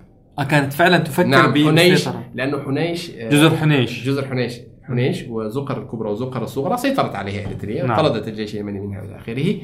كانت 0.44 0.74
فعلا 0.74 0.98
تفكر 0.98 1.28
نعم 1.28 1.54
حنيش. 1.54 2.10
لأنه 2.36 2.64
حنيش 2.64 3.12
آه، 3.12 3.30
جزر 3.30 3.58
حنيش 3.58 4.06
جزر 4.06 4.28
حنيش 4.28 4.54
حنيش 4.88 5.24
وزقر 5.30 5.82
الكبرى 5.82 6.10
وزقر 6.10 6.44
الصغرى 6.44 6.78
سيطرت 6.78 7.16
عليها 7.16 7.46
اريتريا 7.48 7.84
نعم. 7.86 7.98
طردت 7.98 8.28
الجيش 8.28 8.54
اليمني 8.54 8.80
منها 8.80 9.02
والى 9.02 9.16
آخره 9.18 9.56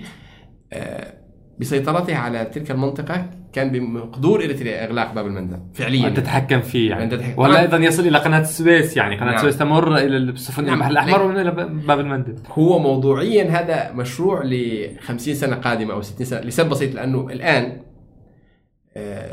آه، 0.74 1.14
بسيطرتها 1.60 2.18
على 2.18 2.46
تلك 2.46 2.72
المنطقة 2.72 3.30
كان 3.54 3.72
بمقدور 3.72 4.44
اريتريا 4.44 4.86
إغلاق 4.86 5.14
باب 5.14 5.26
المندب 5.28 5.60
فعليا 5.74 6.08
أن 6.08 6.14
تتحكم 6.14 6.62
فيه 6.62 6.90
يعني 6.90 7.10
تتحكم- 7.18 7.40
ولا 7.40 7.54
نعم. 7.54 7.62
أيضا 7.62 7.78
يصل 7.78 8.08
إلى 8.08 8.18
قناة 8.18 8.40
السويس 8.40 8.98
يعني 8.98 9.16
قناة 9.16 9.26
نعم. 9.26 9.36
السويس 9.36 9.58
تمر 9.58 9.98
إلى 9.98 10.18
السفن 10.18 10.66
نعم. 10.66 10.74
البحر 10.74 10.92
الأحمر 10.92 11.22
ومن 11.22 11.38
إلى 11.40 11.52
باب 11.88 12.00
المندب 12.00 12.40
هو 12.52 12.80
موضوعيا 12.80 13.44
هذا 13.50 13.92
مشروع 13.94 14.44
ل 14.44 14.88
50 15.02 15.34
سنة 15.34 15.56
قادمة 15.56 15.94
أو 15.94 16.02
60 16.02 16.26
سنة 16.26 16.40
لسبب 16.40 16.70
بسيط 16.70 16.96
لأنه 16.96 17.28
الآن 17.32 17.64
آه، 17.64 17.85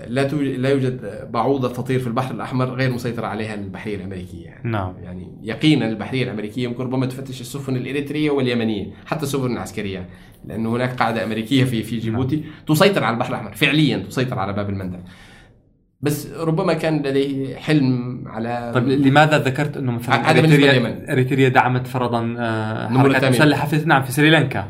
لا 0.07 0.23
توجد 0.23 0.59
لا 0.59 0.69
يوجد 0.69 1.01
بعوضة 1.31 1.69
تطير 1.73 2.01
في 2.01 2.07
البحر 2.07 2.35
الأحمر 2.35 2.65
غير 2.75 2.93
مسيطرة 2.93 3.27
عليها 3.27 3.55
البحرية 3.55 3.97
الأمريكية 3.97 4.45
يعني. 4.45 4.71
نعم 4.71 4.95
يعني 5.03 5.39
يقينا 5.43 5.89
البحرية 5.89 6.25
الأمريكية 6.25 6.65
يمكن 6.65 6.85
ربما 6.85 7.07
تفتش 7.07 7.41
السفن 7.41 7.77
الإريترية 7.77 8.31
واليمنية 8.31 8.87
حتى 9.07 9.23
السفن 9.23 9.53
العسكرية 9.53 10.09
لأنه 10.45 10.77
هناك 10.77 10.97
قاعدة 10.99 11.25
أمريكية 11.25 11.65
في 11.65 11.83
في 11.83 11.99
جيبوتي 11.99 12.45
تسيطر 12.67 13.05
على 13.05 13.15
البحر 13.15 13.31
الأحمر 13.31 13.53
فعليا 13.53 13.99
تسيطر 13.99 14.39
على 14.39 14.53
باب 14.53 14.71
المندب 14.71 15.01
بس 16.01 16.33
ربما 16.33 16.73
كان 16.75 16.99
لديه 17.03 17.57
حلم 17.57 18.23
على 18.27 18.73
طيب 18.75 18.89
لماذا 18.89 19.39
ذكرت 19.39 19.77
إنه 19.77 19.93
مثلا 19.93 20.31
اريتريا 20.31 20.73
لليمن. 20.73 21.11
إريتريا 21.11 21.49
دعمت 21.49 21.87
فرضا 21.87 22.35
آه، 22.39 22.89
حركات. 22.89 23.25
مسلحة 23.25 23.67
في 23.67 23.85
نعم 23.87 24.03
في 24.03 24.13
سريلانكا 24.13 24.69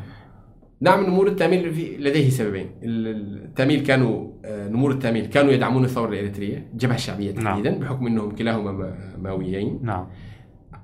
نعم 0.83 1.07
نمور 1.07 1.27
التاميل 1.29 1.75
في 1.75 1.97
لديه 1.97 2.31
سببين. 2.31 2.66
ال- 2.83 3.45
التاميل 3.45 3.81
كانوا 3.81 4.33
آه، 4.45 4.68
نمور 4.68 4.90
التاميل 4.90 5.27
كانوا 5.27 5.53
يدعمون 5.53 5.85
الثورة 5.85 6.09
الإريترية 6.09 6.68
الجبهه 6.73 6.95
الشعبيه 6.95 7.33
نعم. 7.33 7.45
تحديدا 7.45 7.79
بحكم 7.79 8.07
إنهم 8.07 8.31
كلاهما 8.31 8.73
ما- 8.73 9.16
ماويين. 9.18 9.79
نعم. 9.83 10.07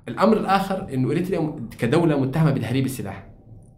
الأمر 0.07 0.37
الآخر 0.37 0.87
انه 0.93 1.11
إريتريا 1.11 1.39
م- 1.39 1.69
كدولة 1.79 2.19
متهمة 2.19 2.51
بتهريب 2.51 2.85
السلاح. 2.85 3.29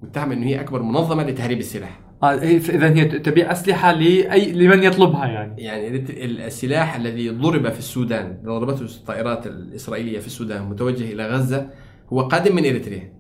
متهمة 0.04 0.34
انه 0.34 0.46
هي 0.48 0.62
أكبر 0.62 0.82
منظمة 0.82 1.24
لتهريب 1.24 1.60
السلاح. 1.60 2.00
آه 2.24 2.34
اذا 2.34 2.90
هي 2.96 3.06
تبيع 3.06 3.52
أسلحة 3.52 3.92
لاي 3.92 4.52
لمن 4.52 4.84
يطلبها 4.84 5.26
يعني. 5.26 5.62
يعني 5.62 5.88
السلاح 6.48 6.96
الذي 6.96 7.30
ضرب 7.30 7.70
في 7.70 7.80
السودان 7.80 8.38
ضربته 8.46 8.82
الطائرات 8.86 9.48
الإسرائيلية 9.48 10.20
في 10.20 10.28
السودان 10.28 10.70
متوجه 10.70 11.14
إلى 11.14 11.28
غزة 11.28 11.70
هو 12.14 12.22
قادم 12.22 12.56
من 12.56 12.66
إريتريا. 12.66 13.14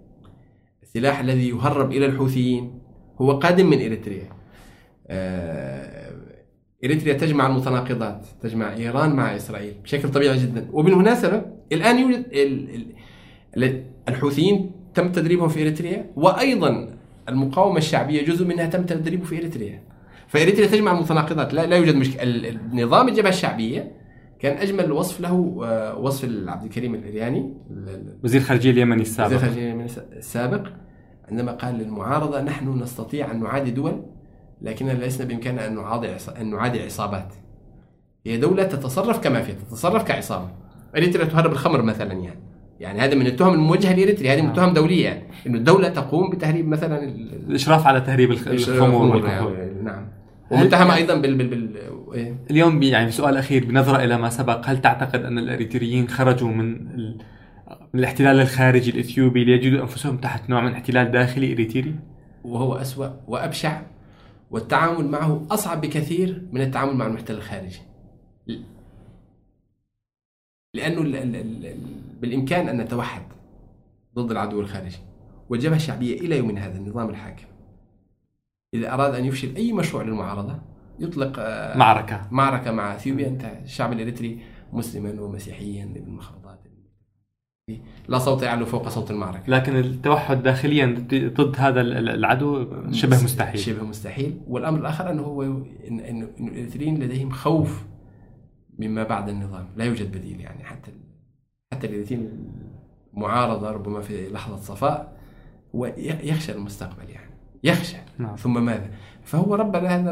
السلاح 0.83 1.19
الذي 1.19 1.49
يهرب 1.49 1.91
إلى 1.91 2.05
الحوثيين 2.05 2.80
هو 3.21 3.31
قادم 3.31 3.69
من 3.69 3.81
إريتريا. 3.85 4.29
آه، 5.07 6.11
إريتريا 6.85 7.13
تجمع 7.13 7.47
المتناقضات 7.47 8.25
تجمع 8.41 8.73
إيران 8.73 9.15
مع 9.15 9.35
إسرائيل 9.35 9.73
بشكل 9.83 10.09
طبيعي 10.11 10.37
جدا. 10.37 10.67
وبالمناسبة 10.71 11.45
الآن 11.71 11.99
يوجد 11.99 12.25
ال- 12.33 12.85
ال- 13.57 13.85
الحوثيين 14.09 14.71
تم 14.93 15.11
تدريبهم 15.11 15.47
في 15.49 15.61
إريتريا 15.61 16.11
وأيضا 16.15 16.89
المقاومة 17.29 17.77
الشعبية 17.77 18.25
جزء 18.25 18.45
منها 18.45 18.65
تم 18.65 18.83
تدريبه 18.83 19.25
في 19.25 19.37
إريتريا. 19.37 19.83
فإريتريا 20.27 20.67
تجمع 20.67 20.91
المتناقضات. 20.91 21.53
لا, 21.53 21.65
لا 21.65 21.75
يوجد 21.75 21.95
ال- 22.21 22.59
نظام 22.83 23.07
الجبهة 23.07 23.29
الشعبية 23.29 23.91
كان 24.39 24.57
أجمل 24.57 24.91
وصف 24.91 25.21
له 25.21 25.59
آه، 25.63 25.97
وصف 25.97 26.29
عبد 26.47 26.63
الكريم 26.63 26.95
الارياني 26.95 27.53
ال- 27.71 27.89
ال- 27.89 28.19
وزير 28.23 28.41
الخارجيه 28.41 28.71
اليمني 28.71 29.01
وزير 29.01 29.05
السابق 29.11 29.33
الخارجية 29.33 29.61
اليمني 29.61 29.85
السابق. 30.17 30.67
عندما 31.31 31.51
قال 31.51 31.75
للمعارضة 31.75 32.41
نحن 32.41 32.79
نستطيع 32.81 33.31
أن 33.31 33.39
نعادي 33.43 33.71
دول 33.71 34.01
لكننا 34.61 34.91
لسنا 34.91 35.27
بإمكاننا 35.27 35.67
أن 35.67 35.75
نعادي 35.75 36.07
عص- 36.07 36.29
أن 36.29 36.49
نعادي 36.51 36.81
عصابات. 36.81 37.33
هي 38.25 38.37
دولة 38.37 38.63
تتصرف 38.63 39.19
كمافيا 39.19 39.53
تتصرف 39.53 40.03
كعصابة. 40.03 40.49
إريتريا 40.97 41.25
تهرب 41.25 41.51
الخمر 41.51 41.81
مثلا 41.81 42.13
يعني. 42.13 42.39
يعني 42.79 42.99
هذا 43.01 43.15
من 43.15 43.27
التهم 43.27 43.53
الموجهة 43.53 43.93
لإريتريا 43.95 44.33
هذه 44.33 44.41
من 44.41 44.49
التهم 44.49 44.73
دولية 44.73 45.05
يعني 45.05 45.23
إنه 45.47 45.57
الدولة 45.57 45.89
تقوم 45.89 46.29
بتهريب 46.29 46.67
مثلا 46.67 47.03
ال- 47.03 47.33
الإشراف 47.49 47.87
على 47.87 48.01
تهريب 48.01 48.31
الخ- 48.31 48.47
الخمور 48.47 49.15
والكحول 49.15 49.53
يعني 49.53 49.81
نعم. 49.83 50.07
ومتهم 50.51 50.91
أيضا 50.91 51.15
بال 51.15 51.35
بال 51.35 51.47
بال 51.47 51.75
إيه؟ 52.13 52.35
اليوم 52.51 52.83
يعني 52.83 53.11
سؤال 53.11 53.37
أخير 53.37 53.65
بنظرة 53.65 54.03
إلى 54.03 54.17
ما 54.17 54.29
سبق. 54.29 54.61
هل 54.65 54.81
تعتقد 54.81 55.25
أن 55.25 55.37
الإريتريين 55.37 56.07
خرجوا 56.07 56.49
من 56.49 56.73
ال... 56.73 57.17
من 57.93 57.99
الاحتلال 57.99 58.39
الخارجي 58.39 58.91
الإثيوبي 58.91 59.43
ليجدوا 59.43 59.81
أنفسهم 59.81 60.17
تحت 60.17 60.49
نوع 60.49 60.61
من 60.61 60.71
احتلال 60.71 61.11
داخلي 61.11 61.53
إريتري؟ 61.53 61.95
وهو 62.43 62.73
أسوأ 62.73 63.09
وأبشع 63.27 63.81
والتعامل 64.51 65.07
معه 65.07 65.45
أصعب 65.51 65.81
بكثير 65.81 66.47
من 66.51 66.61
التعامل 66.61 66.95
مع 66.95 67.07
المحتل 67.07 67.35
الخارجي. 67.35 67.81
لأنه 70.73 71.01
ال 71.01 71.15
ال 71.15 71.35
ال 71.35 71.65
ال 71.65 71.77
بالإمكان 72.21 72.69
أن 72.69 72.81
نتوحد 72.81 73.23
ضد 74.15 74.31
العدو 74.31 74.61
الخارجي. 74.61 74.99
والجبهة 75.49 75.75
الشعبية 75.75 76.19
إلى 76.19 76.37
يومنا 76.37 76.67
هذا 76.67 76.77
النظام 76.77 77.09
الحاكم. 77.09 77.45
إذا 78.73 78.93
أراد 78.93 79.15
أن 79.15 79.25
يفشل 79.25 79.55
أي 79.55 79.73
مشروع 79.73 80.03
للمعارضة 80.03 80.59
يطلق 80.99 81.33
آه، 81.39 81.77
معركة. 81.77 82.27
معركة 82.31 82.71
مع 82.71 82.95
إثيوبيا. 82.95 83.27
أنت 83.27 83.45
الشعب 83.63 83.93
الإريتري 83.93 84.39
مسلما 84.73 85.21
ومسيحيا 85.21 85.83
ابن 85.83 86.11
مخلطات 86.11 86.40
لا 88.07 88.17
صوت 88.17 88.43
يعلو 88.43 88.65
فوق 88.65 88.89
صوت 88.89 89.11
المعركة. 89.11 89.43
لكن 89.47 89.75
التوحد 89.75 90.43
داخليا 90.43 90.85
ضد- 91.11 91.55
هذا 91.57 91.81
ال- 91.81 91.97
ال- 91.97 92.09
العدو 92.09 92.67
شبه 92.91 93.23
مستحيل. 93.23 93.59
شبه 93.59 93.83
مستحيل. 93.83 94.41
والأمر 94.47 94.79
الآخر 94.79 95.11
أنه 95.11 95.21
هو 95.21 95.43
إن 95.43 96.27
الاريتريين 96.39 97.03
لديهم 97.03 97.29
خوف 97.29 97.85
مما 98.79 99.03
بعد 99.03 99.29
النظام. 99.29 99.67
لا 99.75 99.85
يوجد 99.85 100.17
بديل 100.17 100.39
يعني. 100.41 100.63
حتى 100.63 100.91
حتى 101.73 101.87
الاريتريين 101.87 102.29
معارضة 103.13 103.71
ربما 103.71 104.01
في 104.01 104.29
لحظة 104.29 104.55
صفاء 104.55 105.17
هو 105.75 105.85
يخشى 105.97 106.51
المستقبل 106.51 107.09
يعني. 107.09 107.31
يخشى. 107.63 107.97
نعم. 108.17 108.35
ثم 108.35 108.65
ماذا؟ 108.65 108.89
فهو 109.23 109.55
رب 109.55 109.75
هذا 109.75 110.11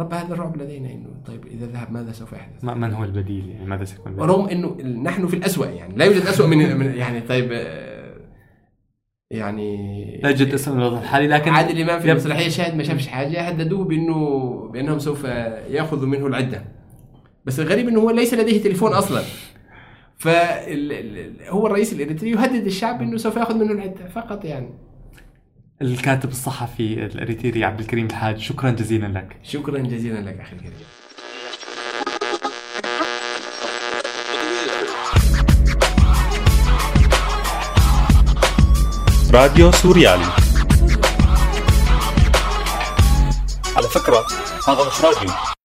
رب 0.00 0.14
هذا 0.14 0.34
الرعب 0.34 0.56
لدينا 0.56 0.90
إنه 0.92 1.08
طيب 1.26 1.46
إذا 1.46 1.66
ذهب 1.66 1.92
ماذا 1.92 2.12
سوف 2.12 2.32
يحدث؟ 2.32 2.64
ما- 2.64 2.74
من 2.74 2.92
هو 2.94 3.04
البديل 3.04 3.48
يعني 3.48 3.66
ماذا 3.66 3.84
سيكون 3.84 4.12
البديل؟ 4.12 4.30
ورغم 4.30 4.48
إنه 4.48 4.76
نحن 5.02 5.26
في 5.26 5.36
الأسوأ 5.36 5.66
يعني 5.66 5.94
لا 5.96 6.04
يوجد 6.04 6.22
أسوأ 6.26 6.46
من 6.46 6.76
من- 6.76 6.94
يعني 6.94 7.20
طيب 7.20 7.48
آه، 7.52 8.16
يعني 9.30 10.20
لا 10.22 10.28
يوجد 10.30 10.54
اسم 10.54 10.78
الوضع 10.78 10.98
الحالي 10.98 11.28
لكن 11.28 11.50
عادل 11.50 11.82
إمام 11.82 12.00
في 12.00 12.10
المسرحية 12.10 12.48
شاهد 12.48 12.74
ما 12.76 12.82
شافش 12.82 13.06
حاجة 13.08 13.40
هددوه 13.40 13.84
بانه 13.84 14.54
بإنهم 14.72 14.98
سوف 14.98 15.24
يأخذوا 15.68 16.06
منه 16.08 16.26
العدة 16.26 16.64
بس 17.44 17.60
الغريب 17.60 17.88
إنه 17.88 18.00
هو 18.00 18.10
ليس 18.10 18.34
لديه 18.34 18.62
تليفون 18.62 18.92
أصلا 18.92 19.22
فهو 20.16 21.66
الرئيس 21.66 21.92
الإريتري 21.92 22.30
يهدد 22.30 22.66
الشعب 22.66 23.02
إنه 23.02 23.16
سوف 23.16 23.36
يأخذ 23.36 23.54
منه 23.58 23.72
العدة 23.72 24.08
فقط 24.08 24.44
يعني 24.44 24.68
الكاتب 25.82 26.30
الصحفي 26.30 27.04
الاريتري 27.04 27.64
عبد 27.64 27.80
الكريم 27.80 28.06
الحاج 28.06 28.38
شكرا 28.38 28.70
جزيلا 28.70 29.06
لك. 29.06 29.36
شكرا 29.42 29.78
جزيلا 29.78 30.18
لك 30.18 30.40
أخي 30.40 30.56
الكريم. 30.56 30.72
راديو 39.32 39.72
سوريالي. 39.72 40.24
على 43.76 43.88
فكرة 43.88 44.26
هذا 44.68 44.88
مش 44.88 45.04
راديو. 45.04 45.57